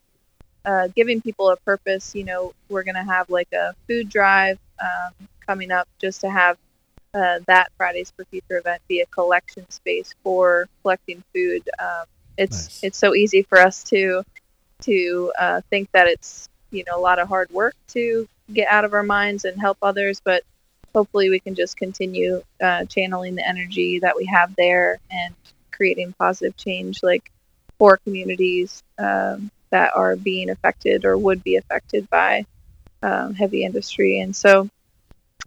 uh, 0.63 0.87
giving 0.95 1.21
people 1.21 1.49
a 1.49 1.57
purpose. 1.57 2.15
You 2.15 2.23
know, 2.23 2.53
we're 2.69 2.83
going 2.83 2.95
to 2.95 3.03
have 3.03 3.29
like 3.29 3.51
a 3.51 3.75
food 3.87 4.07
drive 4.09 4.57
um, 4.81 5.11
coming 5.45 5.69
up 5.69 5.87
just 5.99 6.21
to 6.21 6.29
have 6.29 6.57
uh, 7.13 7.39
that 7.47 7.71
Fridays 7.77 8.11
for 8.15 8.23
Future 8.25 8.57
event 8.57 8.81
be 8.87 9.01
a 9.01 9.05
collection 9.07 9.69
space 9.69 10.15
for 10.23 10.69
collecting 10.81 11.21
food. 11.33 11.69
Um, 11.77 12.05
it's 12.37 12.67
Nice. 12.67 12.83
it's 12.83 12.97
so 12.97 13.13
easy 13.13 13.41
for 13.41 13.59
us 13.59 13.83
to 13.85 14.23
to 14.83 15.33
uh, 15.37 15.61
think 15.69 15.91
that 15.91 16.07
it's 16.07 16.47
you 16.71 16.85
know 16.87 16.97
a 16.97 17.01
lot 17.01 17.19
of 17.19 17.27
hard 17.27 17.49
work 17.51 17.75
to 17.89 18.29
get 18.53 18.69
out 18.71 18.85
of 18.85 18.93
our 18.93 19.03
minds 19.03 19.43
and 19.43 19.59
help 19.59 19.77
others, 19.81 20.21
but 20.23 20.43
hopefully 20.93 21.29
we 21.29 21.39
can 21.39 21.55
just 21.55 21.77
continue 21.77 22.43
uh, 22.61 22.85
channeling 22.85 23.35
the 23.35 23.47
energy 23.47 23.99
that 23.99 24.15
we 24.15 24.25
have 24.25 24.55
there 24.55 24.99
and 25.09 25.33
creating 25.71 26.13
positive 26.17 26.55
change, 26.57 27.01
like 27.03 27.31
for 27.79 27.97
communities 27.97 28.83
um, 28.99 29.49
that 29.71 29.91
are 29.95 30.15
being 30.15 30.49
affected 30.49 31.05
or 31.05 31.17
would 31.17 31.43
be 31.43 31.55
affected 31.55 32.09
by 32.09 32.45
um, 33.01 33.33
heavy 33.33 33.63
industry. 33.63 34.19
And 34.19 34.35
so, 34.35 34.69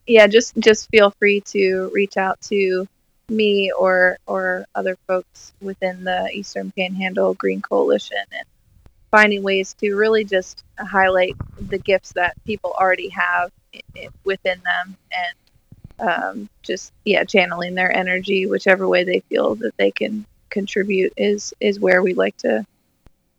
yeah, 0.07 0.27
just 0.27 0.57
just 0.59 0.89
feel 0.91 1.11
free 1.11 1.41
to 1.53 1.91
reach 1.95 2.17
out 2.17 2.41
to 2.43 2.87
me 3.29 3.73
or 3.73 4.19
or 4.27 4.67
other 4.75 4.97
folks 5.07 5.53
within 5.61 6.05
the 6.05 6.29
Eastern 6.33 6.73
Panhandle 6.77 7.35
Green 7.35 7.63
Coalition 7.63 8.19
and 8.33 8.47
finding 9.15 9.45
ways 9.45 9.75
to 9.75 9.95
really 9.95 10.25
just 10.25 10.65
highlight 10.81 11.37
the 11.69 11.79
gifts 11.79 12.13
that 12.15 12.35
people 12.45 12.75
already 12.81 13.09
have 13.09 13.53
within 14.25 14.61
them 14.65 14.97
and 15.13 16.09
um, 16.09 16.49
just 16.65 16.93
yeah 17.05 17.23
channeling 17.23 17.77
their 17.77 17.97
energy 17.97 18.47
whichever 18.47 18.89
way 18.89 19.05
they 19.05 19.21
feel 19.29 19.55
that 19.55 19.71
they 19.77 19.93
can 19.93 20.27
contribute 20.51 21.13
is 21.17 21.55
is 21.61 21.79
where 21.79 22.03
we 22.03 22.13
like 22.13 22.37
to 22.37 22.67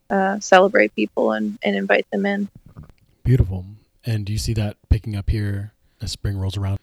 uh, 0.10 0.40
celebrate 0.40 0.96
people 0.96 1.34
and, 1.34 1.60
and 1.62 1.76
invite 1.76 2.10
them 2.10 2.26
in 2.26 2.48
beautiful. 3.26 3.66
And 4.06 4.26
do 4.26 4.32
you 4.32 4.40
see 4.40 4.54
that 4.54 4.78
picking 4.88 5.18
up 5.18 5.30
here 5.30 5.74
as 6.02 6.10
spring 6.10 6.38
rolls 6.38 6.56
around? 6.56 6.80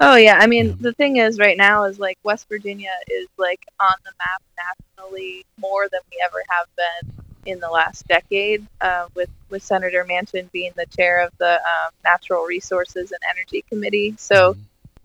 Oh 0.00 0.16
yeah, 0.16 0.38
I 0.40 0.46
mean 0.46 0.68
Yeah. 0.68 0.74
the 0.80 0.92
thing 0.94 1.18
is 1.18 1.38
right 1.38 1.58
now 1.58 1.84
is 1.84 1.98
like 1.98 2.16
West 2.22 2.48
Virginia 2.48 2.92
is 3.10 3.28
like 3.36 3.66
on 3.80 3.96
the 4.02 4.12
map 4.18 4.42
nationally 4.56 5.44
more 5.60 5.88
than 5.92 6.00
we 6.10 6.24
ever 6.24 6.42
have 6.48 6.66
been 6.74 7.23
in 7.46 7.60
the 7.60 7.68
last 7.70 8.06
decade. 8.08 8.66
Uh, 8.80 9.06
with 9.14 9.30
with 9.50 9.62
Senator 9.62 10.04
Manchin 10.04 10.50
being 10.52 10.72
the 10.76 10.86
chair 10.86 11.20
of 11.24 11.32
the 11.38 11.54
um, 11.54 11.92
Natural 12.04 12.44
Resources 12.44 13.12
and 13.12 13.20
Energy 13.28 13.62
Committee, 13.70 14.14
so 14.18 14.54
Mhm. 14.54 14.58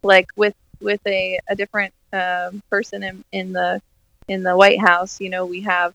like 0.04 0.28
with 0.36 0.56
with 0.82 1.02
a, 1.08 1.39
a 1.49 1.56
different 1.56 1.93
um, 2.13 2.62
person 2.69 3.04
in, 3.04 3.23
in 3.32 3.54
the 3.54 3.82
in 4.28 4.43
the 4.43 4.56
White 4.56 4.80
House, 4.80 5.19
you 5.21 5.30
know, 5.30 5.45
we 5.45 5.62
have 5.62 5.93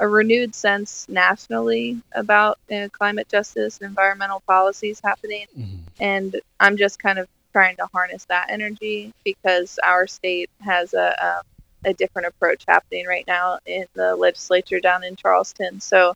a 0.00 0.08
renewed 0.08 0.54
sense 0.54 1.06
nationally 1.08 2.00
about 2.14 2.58
uh, 2.72 2.88
climate 2.92 3.28
justice 3.28 3.78
and 3.80 3.88
environmental 3.88 4.40
policies 4.46 5.00
happening 5.04 5.46
Mhm. 5.56 5.78
and 6.00 6.40
I'm 6.58 6.76
just 6.76 6.98
kind 6.98 7.18
of 7.18 7.28
trying 7.52 7.76
to 7.76 7.88
harness 7.92 8.24
that 8.26 8.50
energy 8.50 9.12
because 9.24 9.78
our 9.84 10.06
state 10.06 10.50
has 10.60 10.94
a 10.94 11.08
um, 11.26 11.42
a 11.84 11.94
different 11.94 12.28
approach 12.28 12.64
happening 12.68 13.06
right 13.06 13.24
now 13.26 13.58
in 13.66 13.86
the 13.94 14.14
legislature 14.16 14.80
down 14.80 15.04
in 15.04 15.16
Charleston. 15.16 15.80
So 15.80 16.14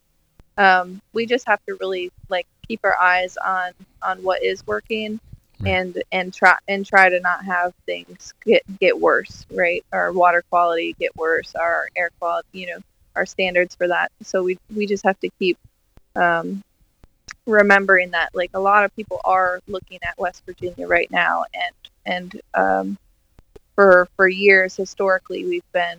um, 0.58 1.00
we 1.14 1.26
just 1.26 1.46
have 1.46 1.60
to 1.68 1.76
really 1.80 2.10
like 2.28 2.46
keep 2.68 2.80
our 2.84 2.96
eyes 3.00 3.36
on 3.38 3.72
on 4.02 4.22
what 4.22 4.42
is 4.42 4.62
working 4.66 5.18
Right. 5.60 5.72
and 5.74 6.02
and 6.12 6.34
try 6.34 6.58
and 6.68 6.84
try 6.84 7.08
to 7.08 7.20
not 7.20 7.44
have 7.44 7.72
things 7.86 8.34
get 8.44 8.62
get 8.80 9.00
worse, 9.00 9.46
right? 9.52 9.84
Our 9.92 10.12
water 10.12 10.42
quality 10.50 10.96
get 11.00 11.16
worse, 11.16 11.54
our 11.54 11.88
air 11.96 12.10
quality, 12.20 12.48
you 12.52 12.66
know, 12.68 12.78
our 13.16 13.26
standards 13.26 13.74
for 13.76 13.88
that. 13.88 14.10
So 14.22 14.42
we 14.42 14.58
we 14.74 14.86
just 14.86 15.04
have 15.04 15.18
to 15.20 15.30
keep 15.38 15.56
um, 16.16 16.62
remembering 17.46 18.10
that 18.12 18.30
like 18.34 18.50
a 18.54 18.60
lot 18.60 18.84
of 18.84 18.94
people 18.96 19.20
are 19.24 19.60
looking 19.68 19.98
at 20.02 20.18
West 20.18 20.42
Virginia 20.46 20.86
right 20.86 21.10
now 21.10 21.44
and 21.54 21.74
and 22.06 22.40
um, 22.54 22.96
for 23.74 24.08
for 24.16 24.28
years 24.28 24.76
historically 24.76 25.44
we've 25.44 25.72
been 25.72 25.98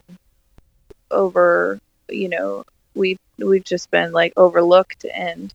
over 1.12 1.80
you 2.10 2.30
know 2.30 2.64
we've 2.94 3.20
we've 3.38 3.64
just 3.64 3.92
been 3.92 4.12
like 4.12 4.34
overlooked 4.38 5.06
and 5.06 5.54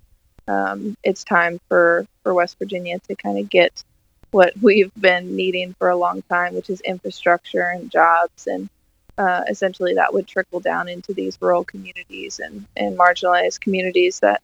um, 0.48 0.96
it's 1.04 1.22
time 1.22 1.60
for 1.68 2.06
for 2.22 2.34
West 2.34 2.56
Virginia 2.58 2.98
to 3.08 3.14
kind 3.14 3.38
of 3.38 3.48
get 3.48 3.84
what 4.32 4.52
we've 4.60 4.92
been 4.98 5.36
needing 5.36 5.74
for 5.78 5.88
a 5.88 5.96
long 5.96 6.22
time 6.22 6.54
which 6.54 6.70
is 6.70 6.80
infrastructure 6.82 7.68
and 7.68 7.90
jobs 7.90 8.46
and 8.46 8.68
uh, 9.18 9.44
essentially 9.48 9.94
that 9.94 10.14
would 10.14 10.26
trickle 10.26 10.60
down 10.60 10.88
into 10.88 11.12
these 11.12 11.36
rural 11.42 11.62
communities 11.64 12.38
and, 12.38 12.66
and 12.76 12.98
marginalized 12.98 13.60
communities 13.60 14.20
that 14.20 14.40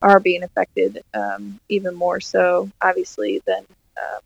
are 0.00 0.20
being 0.20 0.42
affected 0.42 1.02
um, 1.14 1.58
even 1.68 1.94
more 1.94 2.20
so, 2.20 2.70
obviously, 2.80 3.42
than 3.46 3.64
pla- 3.96 4.20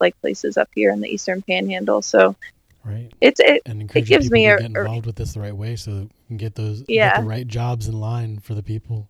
like 0.00 0.20
places 0.20 0.56
up 0.56 0.68
here 0.74 0.90
in 0.90 1.00
the 1.00 1.08
Eastern 1.08 1.42
Panhandle. 1.42 2.02
So 2.02 2.36
Right. 2.84 3.12
it's 3.20 3.40
it, 3.40 3.62
And 3.66 3.82
encourage 3.82 4.08
gives 4.08 4.30
me 4.30 4.44
to 4.44 4.54
a- 4.54 4.56
get 4.58 4.62
a- 4.62 4.80
involved 4.80 5.06
with 5.06 5.16
this 5.16 5.34
the 5.34 5.40
right 5.40 5.54
way 5.56 5.76
so 5.76 6.08
can 6.28 6.36
get 6.36 6.54
those 6.54 6.80
get 6.80 6.88
Yeah. 6.94 7.20
the 7.20 7.26
right 7.26 7.46
jobs 7.46 7.88
in 7.88 7.98
line 8.00 8.38
for 8.38 8.54
the 8.54 8.62
people. 8.62 9.08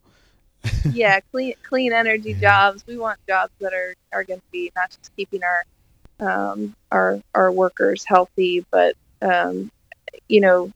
yeah, 0.92 1.20
clean 1.32 1.54
clean 1.62 1.92
energy 1.92 2.32
Yeah. 2.32 2.40
jobs. 2.40 2.84
We 2.86 2.98
want 2.98 3.18
jobs 3.28 3.52
that 3.60 3.72
are, 3.72 3.94
are 4.12 4.24
going 4.24 4.40
to 4.40 4.46
be 4.52 4.70
not 4.76 4.90
just 4.90 5.14
keeping 5.16 5.40
our 5.42 5.64
um, 6.20 6.74
our 6.90 7.20
our 7.34 7.50
workers 7.52 8.04
healthy, 8.04 8.66
but 8.70 8.94
um, 9.22 9.70
you 10.28 10.40
know, 10.40 10.70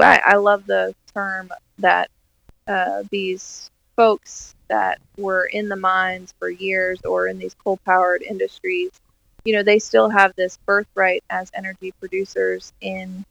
I, 0.00 0.20
I 0.24 0.34
love 0.36 0.66
the 0.66 0.94
term 1.14 1.50
that 1.78 2.10
uh, 2.66 3.04
these 3.10 3.70
folks 3.94 4.54
that 4.68 4.98
were 5.18 5.44
in 5.44 5.68
the 5.68 5.76
mines 5.76 6.32
for 6.38 6.48
years 6.48 6.98
or 7.04 7.28
in 7.28 7.38
these 7.38 7.54
coal 7.54 7.78
powered 7.84 8.22
industries, 8.22 8.90
you 9.44 9.54
know, 9.54 9.62
they 9.62 9.78
still 9.78 10.08
have 10.08 10.34
this 10.36 10.58
birthright 10.66 11.24
as 11.30 11.50
energy 11.54 11.92
producers 12.00 12.72
in 12.80 13.24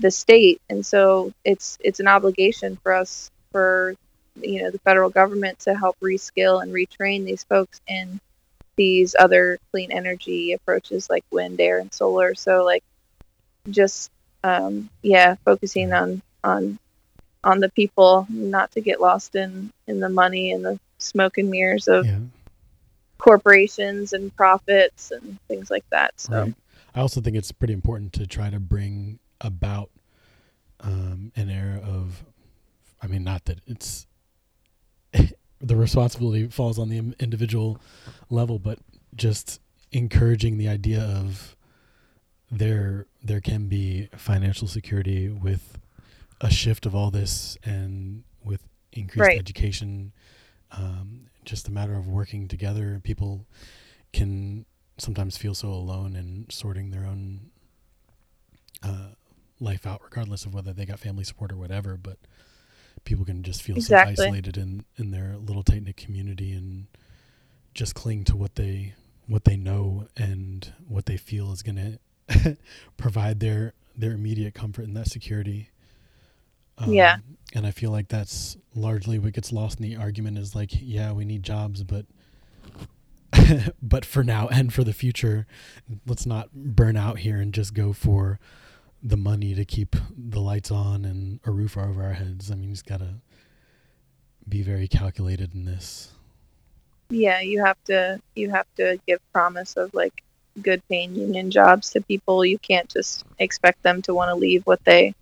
the 0.00 0.10
state, 0.10 0.60
and 0.68 0.84
so 0.84 1.32
it's 1.44 1.78
it's 1.80 2.00
an 2.00 2.08
obligation 2.08 2.76
for 2.82 2.92
us 2.92 3.30
for 3.52 3.94
you 4.40 4.62
know 4.62 4.70
the 4.70 4.78
federal 4.80 5.10
government 5.10 5.58
to 5.60 5.74
help 5.74 5.96
reskill 6.00 6.62
and 6.62 6.72
retrain 6.72 7.24
these 7.24 7.44
folks 7.44 7.80
in 7.86 8.20
these 8.76 9.14
other 9.18 9.58
clean 9.70 9.92
energy 9.92 10.52
approaches 10.52 11.08
like 11.10 11.24
wind, 11.30 11.60
air, 11.60 11.78
and 11.78 11.92
solar. 11.92 12.34
So 12.34 12.64
like 12.64 12.82
just 13.70 14.10
um, 14.44 14.88
yeah, 15.02 15.36
focusing 15.44 15.92
on 15.92 16.22
on 16.42 16.78
on 17.44 17.60
the 17.60 17.68
people, 17.70 18.26
not 18.28 18.72
to 18.72 18.80
get 18.80 19.00
lost 19.00 19.34
in 19.34 19.70
in 19.86 20.00
the 20.00 20.08
money 20.08 20.52
and 20.52 20.64
the 20.64 20.80
smoke 20.98 21.38
and 21.38 21.50
mirrors 21.50 21.88
of 21.88 22.06
Yeah. 22.06 22.18
Corporations 23.22 24.12
and 24.12 24.34
profits 24.36 25.12
and 25.12 25.38
things 25.48 25.70
like 25.70 25.84
that. 25.90 26.20
So 26.20 26.32
Right. 26.32 26.54
I 26.94 27.00
also 27.00 27.20
think 27.20 27.36
it's 27.36 27.52
pretty 27.52 27.74
important 27.74 28.12
to 28.14 28.26
try 28.26 28.50
to 28.50 28.60
bring 28.60 29.18
about 29.40 29.90
um, 30.80 31.32
an 31.36 31.50
era 31.50 31.80
of, 31.84 32.24
I 33.02 33.06
mean, 33.08 33.24
not 33.24 33.44
that 33.46 33.60
it's 33.66 34.06
the 35.60 35.76
responsibility 35.76 36.48
falls 36.48 36.78
on 36.78 36.88
the 36.88 37.14
individual 37.20 37.80
level, 38.30 38.58
but 38.58 38.78
just 39.14 39.60
encouraging 39.92 40.58
the 40.58 40.68
idea 40.68 41.00
of 41.02 41.56
there 42.50 43.06
there 43.22 43.40
can 43.40 43.68
be 43.68 44.08
financial 44.16 44.68
security 44.68 45.28
with 45.28 45.78
a 46.40 46.50
shift 46.50 46.86
of 46.86 46.94
all 46.94 47.10
this 47.10 47.58
and 47.64 48.24
with 48.44 48.62
increased 48.92 49.28
Right. 49.28 49.38
education 49.38 50.12
um, 50.72 51.28
just 51.44 51.68
a 51.68 51.72
matter 51.72 51.94
of 51.94 52.06
working 52.08 52.48
together 52.48 53.00
people 53.02 53.46
can 54.12 54.64
sometimes 54.98 55.36
feel 55.36 55.54
so 55.54 55.68
alone 55.68 56.14
in 56.14 56.46
sorting 56.50 56.90
their 56.90 57.04
own 57.04 57.50
uh, 58.82 59.08
life 59.60 59.86
out 59.86 60.00
regardless 60.04 60.44
of 60.44 60.54
whether 60.54 60.72
they 60.72 60.84
got 60.84 60.98
family 60.98 61.24
support 61.24 61.52
or 61.52 61.56
whatever 61.56 61.96
but 61.96 62.18
people 63.04 63.24
can 63.24 63.42
just 63.42 63.62
feel 63.62 63.76
Exactly. 63.76 64.14
so 64.16 64.24
isolated 64.24 64.56
in 64.56 64.84
in 64.96 65.10
their 65.10 65.36
little 65.36 65.62
tight 65.62 65.82
knit 65.82 65.96
community 65.96 66.52
and 66.52 66.86
just 67.74 67.94
cling 67.94 68.24
to 68.24 68.36
what 68.36 68.54
they 68.56 68.94
what 69.26 69.44
they 69.44 69.56
know 69.56 70.06
and 70.16 70.72
what 70.86 71.06
they 71.06 71.16
feel 71.16 71.52
is 71.52 71.62
going 71.62 71.98
to 72.28 72.56
provide 72.96 73.40
their 73.40 73.72
their 73.96 74.12
immediate 74.12 74.54
comfort 74.54 74.84
and 74.84 74.96
that 74.96 75.06
security. 75.08 75.68
Um, 76.78 76.90
Yeah. 76.92 77.18
and 77.54 77.66
I 77.66 77.70
feel 77.70 77.90
like 77.90 78.08
that's 78.08 78.56
largely 78.74 79.18
what 79.18 79.32
gets 79.34 79.52
lost 79.52 79.78
in 79.80 79.84
the 79.84 79.96
argument 79.96 80.38
is 80.38 80.54
like, 80.54 80.70
yeah, 80.72 81.12
we 81.12 81.24
need 81.24 81.42
jobs, 81.42 81.84
but 81.84 82.06
but 83.82 84.04
for 84.04 84.22
now 84.22 84.48
and 84.48 84.72
for 84.72 84.84
the 84.84 84.92
future, 84.92 85.46
let's 86.06 86.26
not 86.26 86.52
burn 86.54 86.96
out 86.96 87.18
here 87.20 87.40
and 87.40 87.54
just 87.54 87.74
go 87.74 87.92
for 87.92 88.38
the 89.02 89.16
money 89.16 89.54
to 89.54 89.64
keep 89.64 89.96
the 90.16 90.40
lights 90.40 90.70
on 90.70 91.04
and 91.04 91.40
a 91.44 91.50
roof 91.50 91.76
over 91.76 92.02
our 92.02 92.14
heads. 92.14 92.50
I 92.50 92.54
mean, 92.54 92.68
you 92.70 92.74
just 92.74 92.86
gotta 92.86 93.16
be 94.48 94.62
very 94.62 94.88
calculated 94.88 95.54
in 95.54 95.64
this. 95.64 96.12
yeah, 97.10 97.40
you 97.40 97.64
have 97.64 97.76
to 97.86 98.20
you 98.34 98.50
have 98.50 98.66
to 98.76 98.98
give 99.06 99.20
promise 99.32 99.76
of 99.76 99.92
like 99.94 100.22
good 100.62 100.82
paying 100.88 101.14
union 101.14 101.50
jobs 101.50 101.90
to 101.90 102.00
people. 102.02 102.44
You 102.44 102.58
can't 102.58 102.88
just 102.88 103.24
expect 103.38 103.82
them 103.82 104.02
to 104.02 104.14
want 104.14 104.30
to 104.30 104.34
leave 104.34 104.62
what 104.66 104.84
they 104.84 105.14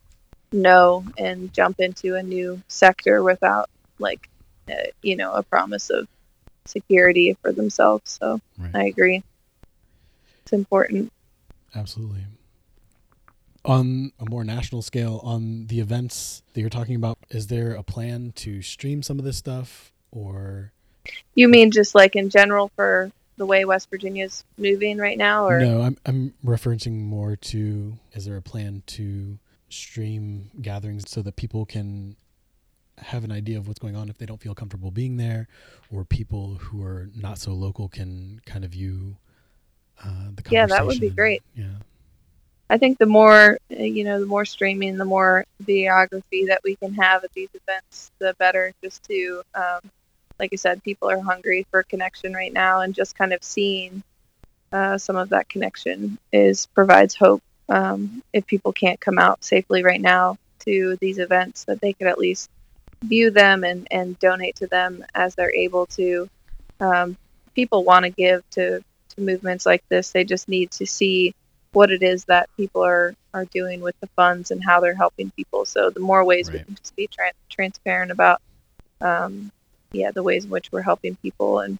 know 0.52 1.04
and 1.16 1.52
jump 1.52 1.80
into 1.80 2.16
a 2.16 2.22
new 2.22 2.62
sector 2.68 3.22
without 3.22 3.70
like 3.98 4.28
uh, 4.70 4.74
you 5.02 5.16
know 5.16 5.32
a 5.32 5.42
promise 5.42 5.90
of 5.90 6.08
security 6.66 7.36
for 7.42 7.52
themselves. 7.52 8.18
So 8.20 8.40
Right. 8.58 8.74
I 8.74 8.84
agree. 8.84 9.22
It's 10.42 10.52
important. 10.52 11.12
Absolutely. 11.74 12.24
On 13.64 14.12
a 14.18 14.28
more 14.28 14.42
national 14.42 14.82
scale, 14.82 15.20
on 15.22 15.66
the 15.66 15.80
events 15.80 16.42
that 16.54 16.60
you're 16.60 16.70
talking 16.70 16.96
about, 16.96 17.18
is 17.28 17.48
there 17.48 17.74
a 17.74 17.82
plan 17.82 18.32
to 18.36 18.62
stream 18.62 19.02
some 19.02 19.18
of 19.18 19.24
this 19.24 19.36
stuff 19.36 19.92
or 20.10 20.72
You 21.34 21.48
mean 21.48 21.70
just 21.70 21.94
like 21.94 22.16
in 22.16 22.30
general 22.30 22.70
for 22.74 23.12
the 23.36 23.46
way 23.46 23.64
West 23.64 23.88
Virginia's 23.90 24.44
moving 24.58 24.98
right 24.98 25.16
now, 25.16 25.46
or 25.46 25.60
no? 25.60 25.82
I'm 25.82 25.96
I'm 26.04 26.34
referencing 26.44 27.02
more 27.04 27.36
to 27.36 27.98
is 28.12 28.24
there 28.24 28.36
a 28.36 28.42
plan 28.42 28.82
to 28.88 29.38
stream 29.70 30.50
gatherings 30.60 31.04
so 31.08 31.22
that 31.22 31.36
people 31.36 31.64
can 31.64 32.16
have 32.98 33.24
an 33.24 33.32
idea 33.32 33.58
of 33.58 33.66
what's 33.66 33.78
going 33.78 33.96
on 33.96 34.08
if 34.08 34.18
they 34.18 34.26
don't 34.26 34.40
feel 34.40 34.54
comfortable 34.54 34.90
being 34.90 35.16
there, 35.16 35.48
or 35.90 36.04
people 36.04 36.56
who 36.56 36.82
are 36.82 37.08
not 37.14 37.38
so 37.38 37.52
local 37.52 37.88
can 37.88 38.40
kind 38.46 38.64
of 38.64 38.72
view 38.72 39.16
uh, 40.04 40.30
the 40.34 40.42
Yeah, 40.50 40.66
that 40.66 40.86
would 40.86 41.00
be 41.00 41.10
great. 41.10 41.42
Yeah, 41.54 41.66
I 42.68 42.78
think 42.78 42.98
the 42.98 43.06
more 43.06 43.58
uh, 43.70 43.82
you 43.82 44.04
know, 44.04 44.20
the 44.20 44.26
more 44.26 44.44
streaming, 44.44 44.96
the 44.96 45.04
more 45.04 45.44
videography 45.64 46.46
that 46.48 46.60
we 46.62 46.76
can 46.76 46.94
have 46.94 47.24
at 47.24 47.32
these 47.32 47.50
events, 47.54 48.10
the 48.18 48.34
better. 48.38 48.72
Just 48.82 49.02
to, 49.04 49.42
um, 49.54 49.80
like 50.38 50.50
I 50.52 50.56
said, 50.56 50.82
people 50.82 51.10
are 51.10 51.20
hungry 51.20 51.66
for 51.70 51.82
connection 51.82 52.34
right 52.34 52.52
now, 52.52 52.80
and 52.80 52.94
just 52.94 53.16
kind 53.16 53.32
of 53.32 53.42
seeing 53.42 54.02
uh, 54.72 54.98
some 54.98 55.16
of 55.16 55.30
that 55.30 55.48
connection 55.48 56.18
is 56.32 56.66
provides 56.66 57.14
hope. 57.14 57.42
Um, 57.70 58.22
if 58.32 58.46
people 58.46 58.72
can't 58.72 59.00
come 59.00 59.18
out 59.18 59.44
safely 59.44 59.82
right 59.84 60.00
now 60.00 60.36
to 60.60 60.98
these 61.00 61.18
events, 61.18 61.64
that 61.64 61.80
they 61.80 61.92
could 61.92 62.08
at 62.08 62.18
least 62.18 62.50
view 63.04 63.30
them 63.30 63.64
and 63.64 63.86
and 63.90 64.18
donate 64.18 64.56
to 64.56 64.66
them 64.66 65.04
as 65.14 65.34
they're 65.34 65.54
able 65.54 65.86
to. 65.86 66.28
Um, 66.80 67.16
people 67.54 67.84
want 67.84 68.04
to 68.04 68.10
give 68.10 68.42
to 68.50 68.80
to 68.80 69.20
movements 69.20 69.66
like 69.66 69.82
this. 69.88 70.10
They 70.10 70.24
just 70.24 70.48
need 70.48 70.70
to 70.72 70.86
see 70.86 71.34
what 71.72 71.90
it 71.90 72.02
is 72.02 72.24
that 72.26 72.50
people 72.56 72.84
are 72.84 73.14
are 73.32 73.44
doing 73.46 73.80
with 73.80 73.94
the 74.00 74.08
funds 74.16 74.50
and 74.50 74.62
how 74.62 74.80
they're 74.80 74.94
helping 74.94 75.30
people. 75.30 75.64
So 75.64 75.90
the 75.90 76.00
more 76.00 76.24
ways 76.24 76.50
we 76.50 76.58
can 76.58 76.74
just 76.74 76.96
be 76.96 77.08
tran 77.08 77.30
transparent 77.48 78.10
about, 78.10 78.40
um, 79.00 79.52
yeah, 79.92 80.10
the 80.10 80.22
ways 80.22 80.44
in 80.44 80.50
which 80.50 80.72
we're 80.72 80.82
helping 80.82 81.16
people 81.16 81.60
and 81.60 81.78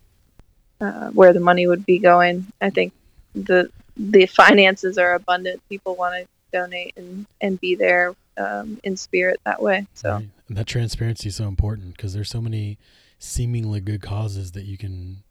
uh, 0.81 1.11
where 1.11 1.33
the 1.33 1.41
money 1.41 1.67
would 1.67 1.85
be 1.85 1.99
going. 1.99 2.47
I 2.61 2.71
think 2.71 2.93
the 3.35 3.71
the 3.97 4.27
finances 4.27 4.99
are 4.99 5.15
abundant. 5.15 5.63
People 5.69 5.97
want 5.97 6.15
to 6.15 6.29
donate 6.53 6.95
and 6.97 7.27
and 7.41 7.61
be 7.61 7.75
there 7.75 8.15
um, 8.37 8.81
in 8.85 8.97
spirit 8.97 9.41
that 9.45 9.63
way. 9.63 9.87
So 9.95 10.15
Right. 10.15 10.29
And 10.49 10.57
that 10.57 10.67
transparency 10.67 11.29
is 11.29 11.37
so 11.37 11.47
important 11.47 11.97
because 11.97 12.13
there's 12.13 12.29
so 12.29 12.41
many 12.41 12.77
seemingly 13.21 13.81
good 13.81 14.03
causes 14.03 14.53
that 14.53 14.65
you 14.65 14.77
can 14.77 15.23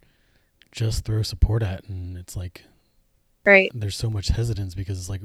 just 0.72 1.04
throw 1.04 1.24
support 1.24 1.62
at, 1.62 1.84
and 1.90 2.18
it's 2.18 2.38
like 2.38 2.64
right, 3.46 3.70
there's 3.74 3.98
so 3.98 4.10
much 4.10 4.30
hesitance 4.30 4.76
because 4.76 4.98
it's 4.98 5.10
like, 5.10 5.22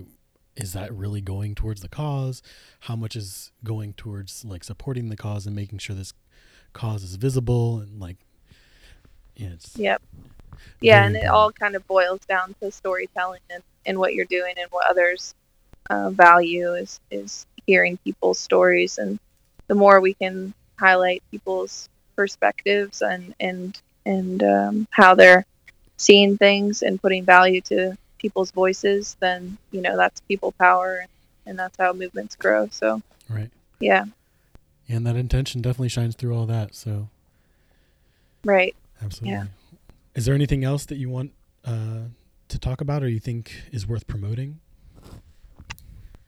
is 0.57 0.73
that 0.73 0.93
really 0.93 1.21
going 1.21 1.55
towards 1.55 1.81
the 1.81 1.89
cause? 1.89 2.43
How 2.81 2.97
much 2.97 3.15
is 3.15 3.53
going 3.63 3.93
towards 3.93 4.45
like 4.45 4.65
supporting 4.65 5.11
the 5.11 5.17
cause 5.17 5.47
and 5.47 5.55
making 5.55 5.79
sure 5.79 5.95
this 5.95 6.13
cause 6.73 7.05
is 7.05 7.15
visible 7.15 7.79
and 7.79 8.01
like, 8.01 8.17
yeah, 9.37 9.51
it's 9.53 9.77
Yep. 9.77 10.03
Yeah, 10.81 11.05
and 11.07 11.17
it 11.17 11.27
all 11.27 11.53
kind 11.53 11.77
of 11.77 11.87
boils 11.87 12.21
down 12.27 12.55
to 12.61 12.71
storytelling 12.71 13.41
and, 13.51 13.63
and 13.87 13.99
what 13.99 14.15
you're 14.15 14.27
doing 14.27 14.55
and 14.57 14.69
what 14.71 14.89
others 14.89 15.35
uh, 15.91 16.11
value 16.11 16.75
is 16.75 17.01
is 17.11 17.47
hearing 17.67 17.97
people's 17.99 18.39
stories 18.39 18.99
and 18.99 19.19
the 19.69 19.75
more 19.75 20.01
we 20.01 20.15
can 20.15 20.53
highlight 20.79 21.23
people's 21.31 21.89
perspectives 22.17 23.03
and 23.03 23.35
and 23.41 23.81
and 24.07 24.43
um, 24.43 24.89
how 24.91 25.15
they're 25.15 25.47
seeing 25.97 26.37
things 26.37 26.83
and 26.83 27.01
putting 27.01 27.25
value 27.25 27.61
to 27.61 27.97
people's 28.19 28.51
voices 28.51 29.17
then 29.21 29.57
you 29.71 29.81
know 29.81 29.97
that's 29.97 30.21
people 30.23 30.53
power 30.53 31.07
and 31.47 31.59
that's 31.59 31.77
how 31.79 31.93
movements 31.93 32.37
grow 32.37 32.69
so 32.71 33.01
right. 33.29 33.51
yeah 33.81 34.05
And 34.89 35.07
that 35.07 35.17
intention 35.17 35.63
definitely 35.63 35.89
shines 35.89 36.15
through 36.15 36.35
all 36.35 36.47
that. 36.47 36.75
So 36.75 37.09
right 38.45 38.75
absolutely. 39.03 39.49
Is 40.15 40.27
there 40.27 40.35
anything 40.35 40.63
else 40.65 40.87
that 40.87 40.97
you 40.97 41.11
want 41.11 41.33
uh, 41.65 42.03
to 42.49 42.59
talk 42.59 42.81
about 42.81 43.03
or 43.03 43.09
you 43.09 43.19
think 43.19 43.53
is 43.73 43.87
worth 43.87 44.07
promoting? 44.07 44.61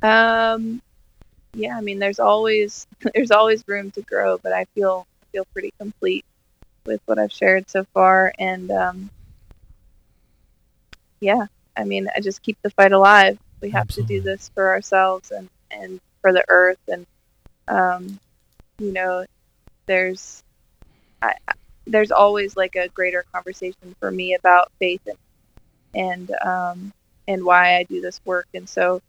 Um, 0.03 0.83
yeah, 1.55 1.77
I 1.77 1.81
mean, 1.81 1.99
there's 1.99 2.19
always 2.19 2.87
there's 3.15 3.31
always 3.31 3.65
room 3.67 3.91
to 3.93 4.03
grow, 4.03 4.39
but 4.39 4.53
I 4.53 4.65
feel 4.75 5.07
feel 5.33 5.45
pretty 5.53 5.73
complete 5.79 6.25
with 6.85 7.01
what 7.07 7.19
I've 7.19 7.33
shared 7.33 7.69
so 7.71 7.85
far, 7.95 8.33
and 8.39 8.71
um, 8.71 9.11
yeah, 11.21 11.47
I 11.77 11.85
mean, 11.85 12.09
I 12.15 12.21
just 12.21 12.43
keep 12.43 12.59
the 12.63 12.71
fight 12.71 12.93
alive. 12.93 13.39
We 13.61 13.71
have 13.71 13.89
to 13.89 14.03
do 14.03 14.21
this 14.21 14.51
for 14.55 14.69
ourselves 14.69 15.31
and 15.31 15.49
and 15.71 16.01
for 16.21 16.33
the 16.33 16.45
earth, 16.49 16.81
and 16.89 17.07
um, 17.69 18.19
you 18.79 18.93
know, 18.93 19.25
there's 19.87 20.43
I- 21.23 21.37
there's 21.87 22.11
always 22.13 22.57
like 22.57 22.77
a 22.77 22.89
greater 22.91 23.25
conversation 23.33 23.95
for 24.01 24.11
me 24.11 24.35
about 24.35 24.71
faith 24.81 25.03
and 25.07 25.19
and 25.95 26.31
um, 26.45 26.93
and 27.29 27.45
why 27.45 27.77
I 27.79 27.85
do 27.85 28.01
this 28.01 28.21
work, 28.25 28.47
and 28.55 28.69
so 28.69 29.01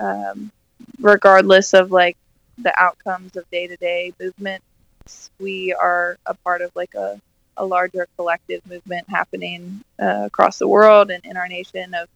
um, 0.00 0.50
regardless 1.00 1.74
of 1.74 1.92
like 1.92 2.16
the 2.58 2.74
outcomes 2.80 3.36
of 3.36 3.44
day 3.50 3.66
to 3.68 3.76
day 3.76 4.12
movements, 4.20 4.64
we 5.40 5.72
are 5.74 6.16
a 6.26 6.34
part 6.44 6.62
of 6.62 6.72
like 6.76 6.94
a, 6.94 7.20
a 7.56 7.66
larger 7.66 8.06
collective 8.18 8.62
movement 8.66 9.08
happening 9.08 9.82
uh, 10.00 10.24
across 10.26 10.58
the 10.58 10.68
world 10.68 11.10
and 11.10 11.24
in 11.26 11.36
our 11.36 11.48
nation 11.48 11.94
of 11.94 12.08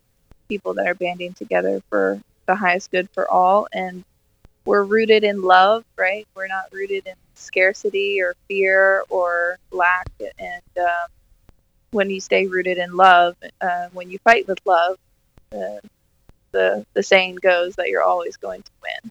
people 0.49 0.75
that 0.75 0.87
are 0.87 0.95
banding 0.95 1.35
together 1.35 1.83
for 1.91 2.21
the 2.47 2.55
highest 2.55 2.91
good 2.91 3.09
for 3.15 3.31
all. 3.31 3.67
And 3.73 4.05
we're 4.67 4.85
rooted 4.85 5.25
in 5.25 5.43
love, 5.43 5.85
right? 5.99 6.27
We're 6.35 6.49
not 6.49 6.73
rooted 6.73 7.07
in 7.07 7.15
scarcity 7.35 8.21
or 8.23 8.35
fear 8.49 9.05
or 9.09 9.59
lack. 9.71 10.09
And 10.39 10.63
um, 10.79 11.07
when 11.91 12.11
you 12.11 12.21
stay 12.21 12.47
rooted 12.47 12.79
in 12.79 12.97
love, 12.97 13.37
uh, 13.61 13.89
when 13.93 14.11
you 14.11 14.19
fight 14.25 14.49
with 14.49 14.59
love, 14.65 14.97
uh, 15.55 15.81
the 16.53 16.85
the 16.95 17.03
saying 17.03 17.37
goes 17.37 17.75
that 17.77 17.89
you're 17.89 18.03
always 18.03 18.37
going 18.37 18.63
to 18.63 18.71
win. 18.83 19.11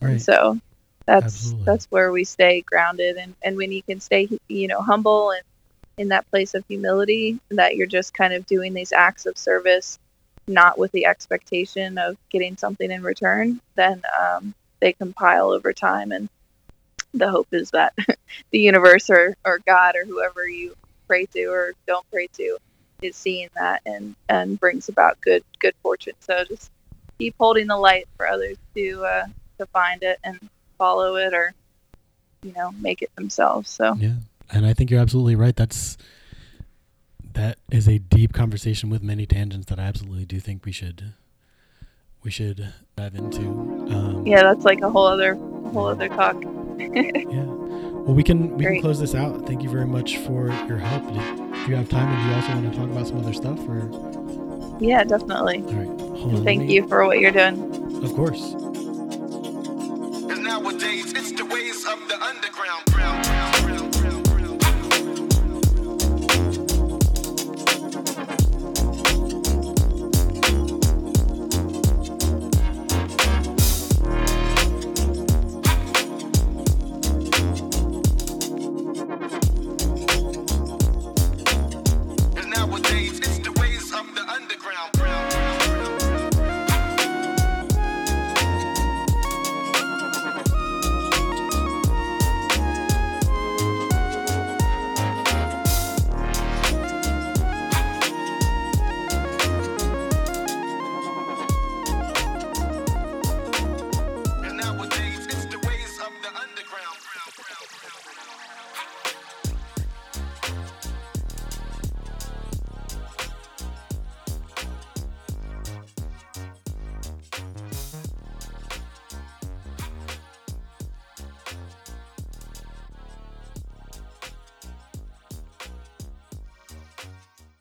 Right. 0.00 0.10
And 0.12 0.22
so 0.22 0.58
that's 1.06 1.24
Absolutely. 1.24 1.64
that's 1.64 1.86
where 1.86 2.12
we 2.12 2.24
stay 2.24 2.62
grounded, 2.62 3.16
and 3.16 3.34
and 3.42 3.56
when 3.56 3.72
you 3.72 3.82
can 3.82 4.00
stay, 4.00 4.28
you 4.48 4.68
know, 4.68 4.80
humble 4.80 5.30
and 5.32 5.42
in 5.98 6.08
that 6.08 6.28
place 6.30 6.54
of 6.54 6.64
humility, 6.68 7.38
that 7.50 7.76
you're 7.76 7.86
just 7.86 8.12
kind 8.12 8.34
of 8.34 8.46
doing 8.46 8.74
these 8.74 8.92
acts 8.92 9.24
of 9.24 9.38
service, 9.38 9.98
not 10.46 10.78
with 10.78 10.92
the 10.92 11.06
expectation 11.06 11.96
of 11.96 12.16
getting 12.30 12.56
something 12.56 12.90
in 12.90 13.02
return, 13.02 13.60
then 13.76 14.02
um, 14.20 14.54
they 14.86 14.92
compile 14.92 15.50
over 15.50 15.72
time, 15.72 16.12
and 16.12 16.28
the 17.12 17.28
hope 17.28 17.48
is 17.50 17.72
that 17.72 17.92
the 18.52 18.60
universe 18.60 19.10
or, 19.10 19.36
or 19.44 19.58
God 19.66 19.96
or 19.96 20.04
whoever 20.04 20.48
you 20.48 20.76
pray 21.08 21.26
to 21.26 21.46
or 21.46 21.72
don't 21.88 22.08
pray 22.12 22.28
to 22.34 22.58
is 23.02 23.16
seeing 23.16 23.48
that 23.56 23.82
and 23.84 24.14
and 24.28 24.60
brings 24.60 24.88
about 24.88 25.20
good 25.20 25.42
good 25.58 25.74
fortune. 25.82 26.14
So 26.20 26.44
just 26.44 26.70
keep 27.18 27.34
holding 27.36 27.66
the 27.66 27.76
light 27.76 28.06
for 28.16 28.28
others 28.28 28.58
to 28.76 29.04
uh, 29.04 29.26
to 29.58 29.66
find 29.66 30.04
it 30.04 30.20
and 30.22 30.38
follow 30.78 31.16
it 31.16 31.34
or 31.34 31.52
you 32.44 32.52
know 32.52 32.70
make 32.80 33.02
it 33.02 33.10
themselves. 33.16 33.68
So 33.68 33.94
Yeah. 33.94 34.14
And 34.52 34.64
I 34.64 34.72
think 34.72 34.92
you're 34.92 35.00
absolutely 35.00 35.34
right. 35.34 35.56
That's 35.56 35.96
that 37.34 37.58
is 37.72 37.88
a 37.88 37.98
deep 37.98 38.32
conversation 38.32 38.88
with 38.88 39.02
many 39.02 39.26
tangents 39.26 39.66
that 39.66 39.80
I 39.80 39.82
absolutely 39.82 40.26
do 40.26 40.38
think 40.38 40.64
we 40.64 40.70
should 40.70 41.12
we 42.26 42.32
should 42.32 42.68
dive 42.96 43.14
into. 43.14 43.42
Um, 43.42 44.26
yeah, 44.26 44.42
that's 44.42 44.64
like 44.64 44.80
a 44.80 44.90
whole 44.90 45.06
other 45.06 45.36
whole 45.36 45.86
other 45.86 46.08
talk. 46.08 46.34
yeah. 46.76 47.44
Well, 47.44 48.14
we 48.14 48.24
can 48.24 48.56
we 48.56 48.64
Great. 48.64 48.74
can 48.74 48.82
close 48.82 48.98
this 48.98 49.14
out. 49.14 49.46
Thank 49.46 49.62
you 49.62 49.70
very 49.70 49.86
much 49.86 50.18
for 50.18 50.48
your 50.66 50.78
help. 50.78 51.06
Do 51.06 51.20
you 51.70 51.76
have 51.76 51.88
time, 51.88 52.08
and 52.08 52.22
do 52.22 52.28
you 52.28 52.34
also 52.34 52.48
want 52.48 52.72
to 52.72 52.78
talk 52.78 52.90
about 52.90 53.06
some 53.06 53.18
other 53.18 53.32
stuff? 53.32 53.60
Or 53.68 53.88
yeah, 54.80 55.04
definitely. 55.04 55.58
All 55.58 55.72
right. 55.72 55.86
Hold 55.86 56.30
and 56.30 56.38
on, 56.38 56.44
thank 56.44 56.62
me... 56.62 56.74
you 56.74 56.88
for 56.88 57.06
what 57.06 57.20
you're 57.20 57.30
doing. 57.30 58.02
Of 58.02 58.12
course. 58.14 58.54
Nowadays 60.36 61.12
it's 61.12 61.30
the 61.30 61.44
ways 61.44 61.86
of 61.86 62.08
the 62.08 62.20
underground. 62.20 62.85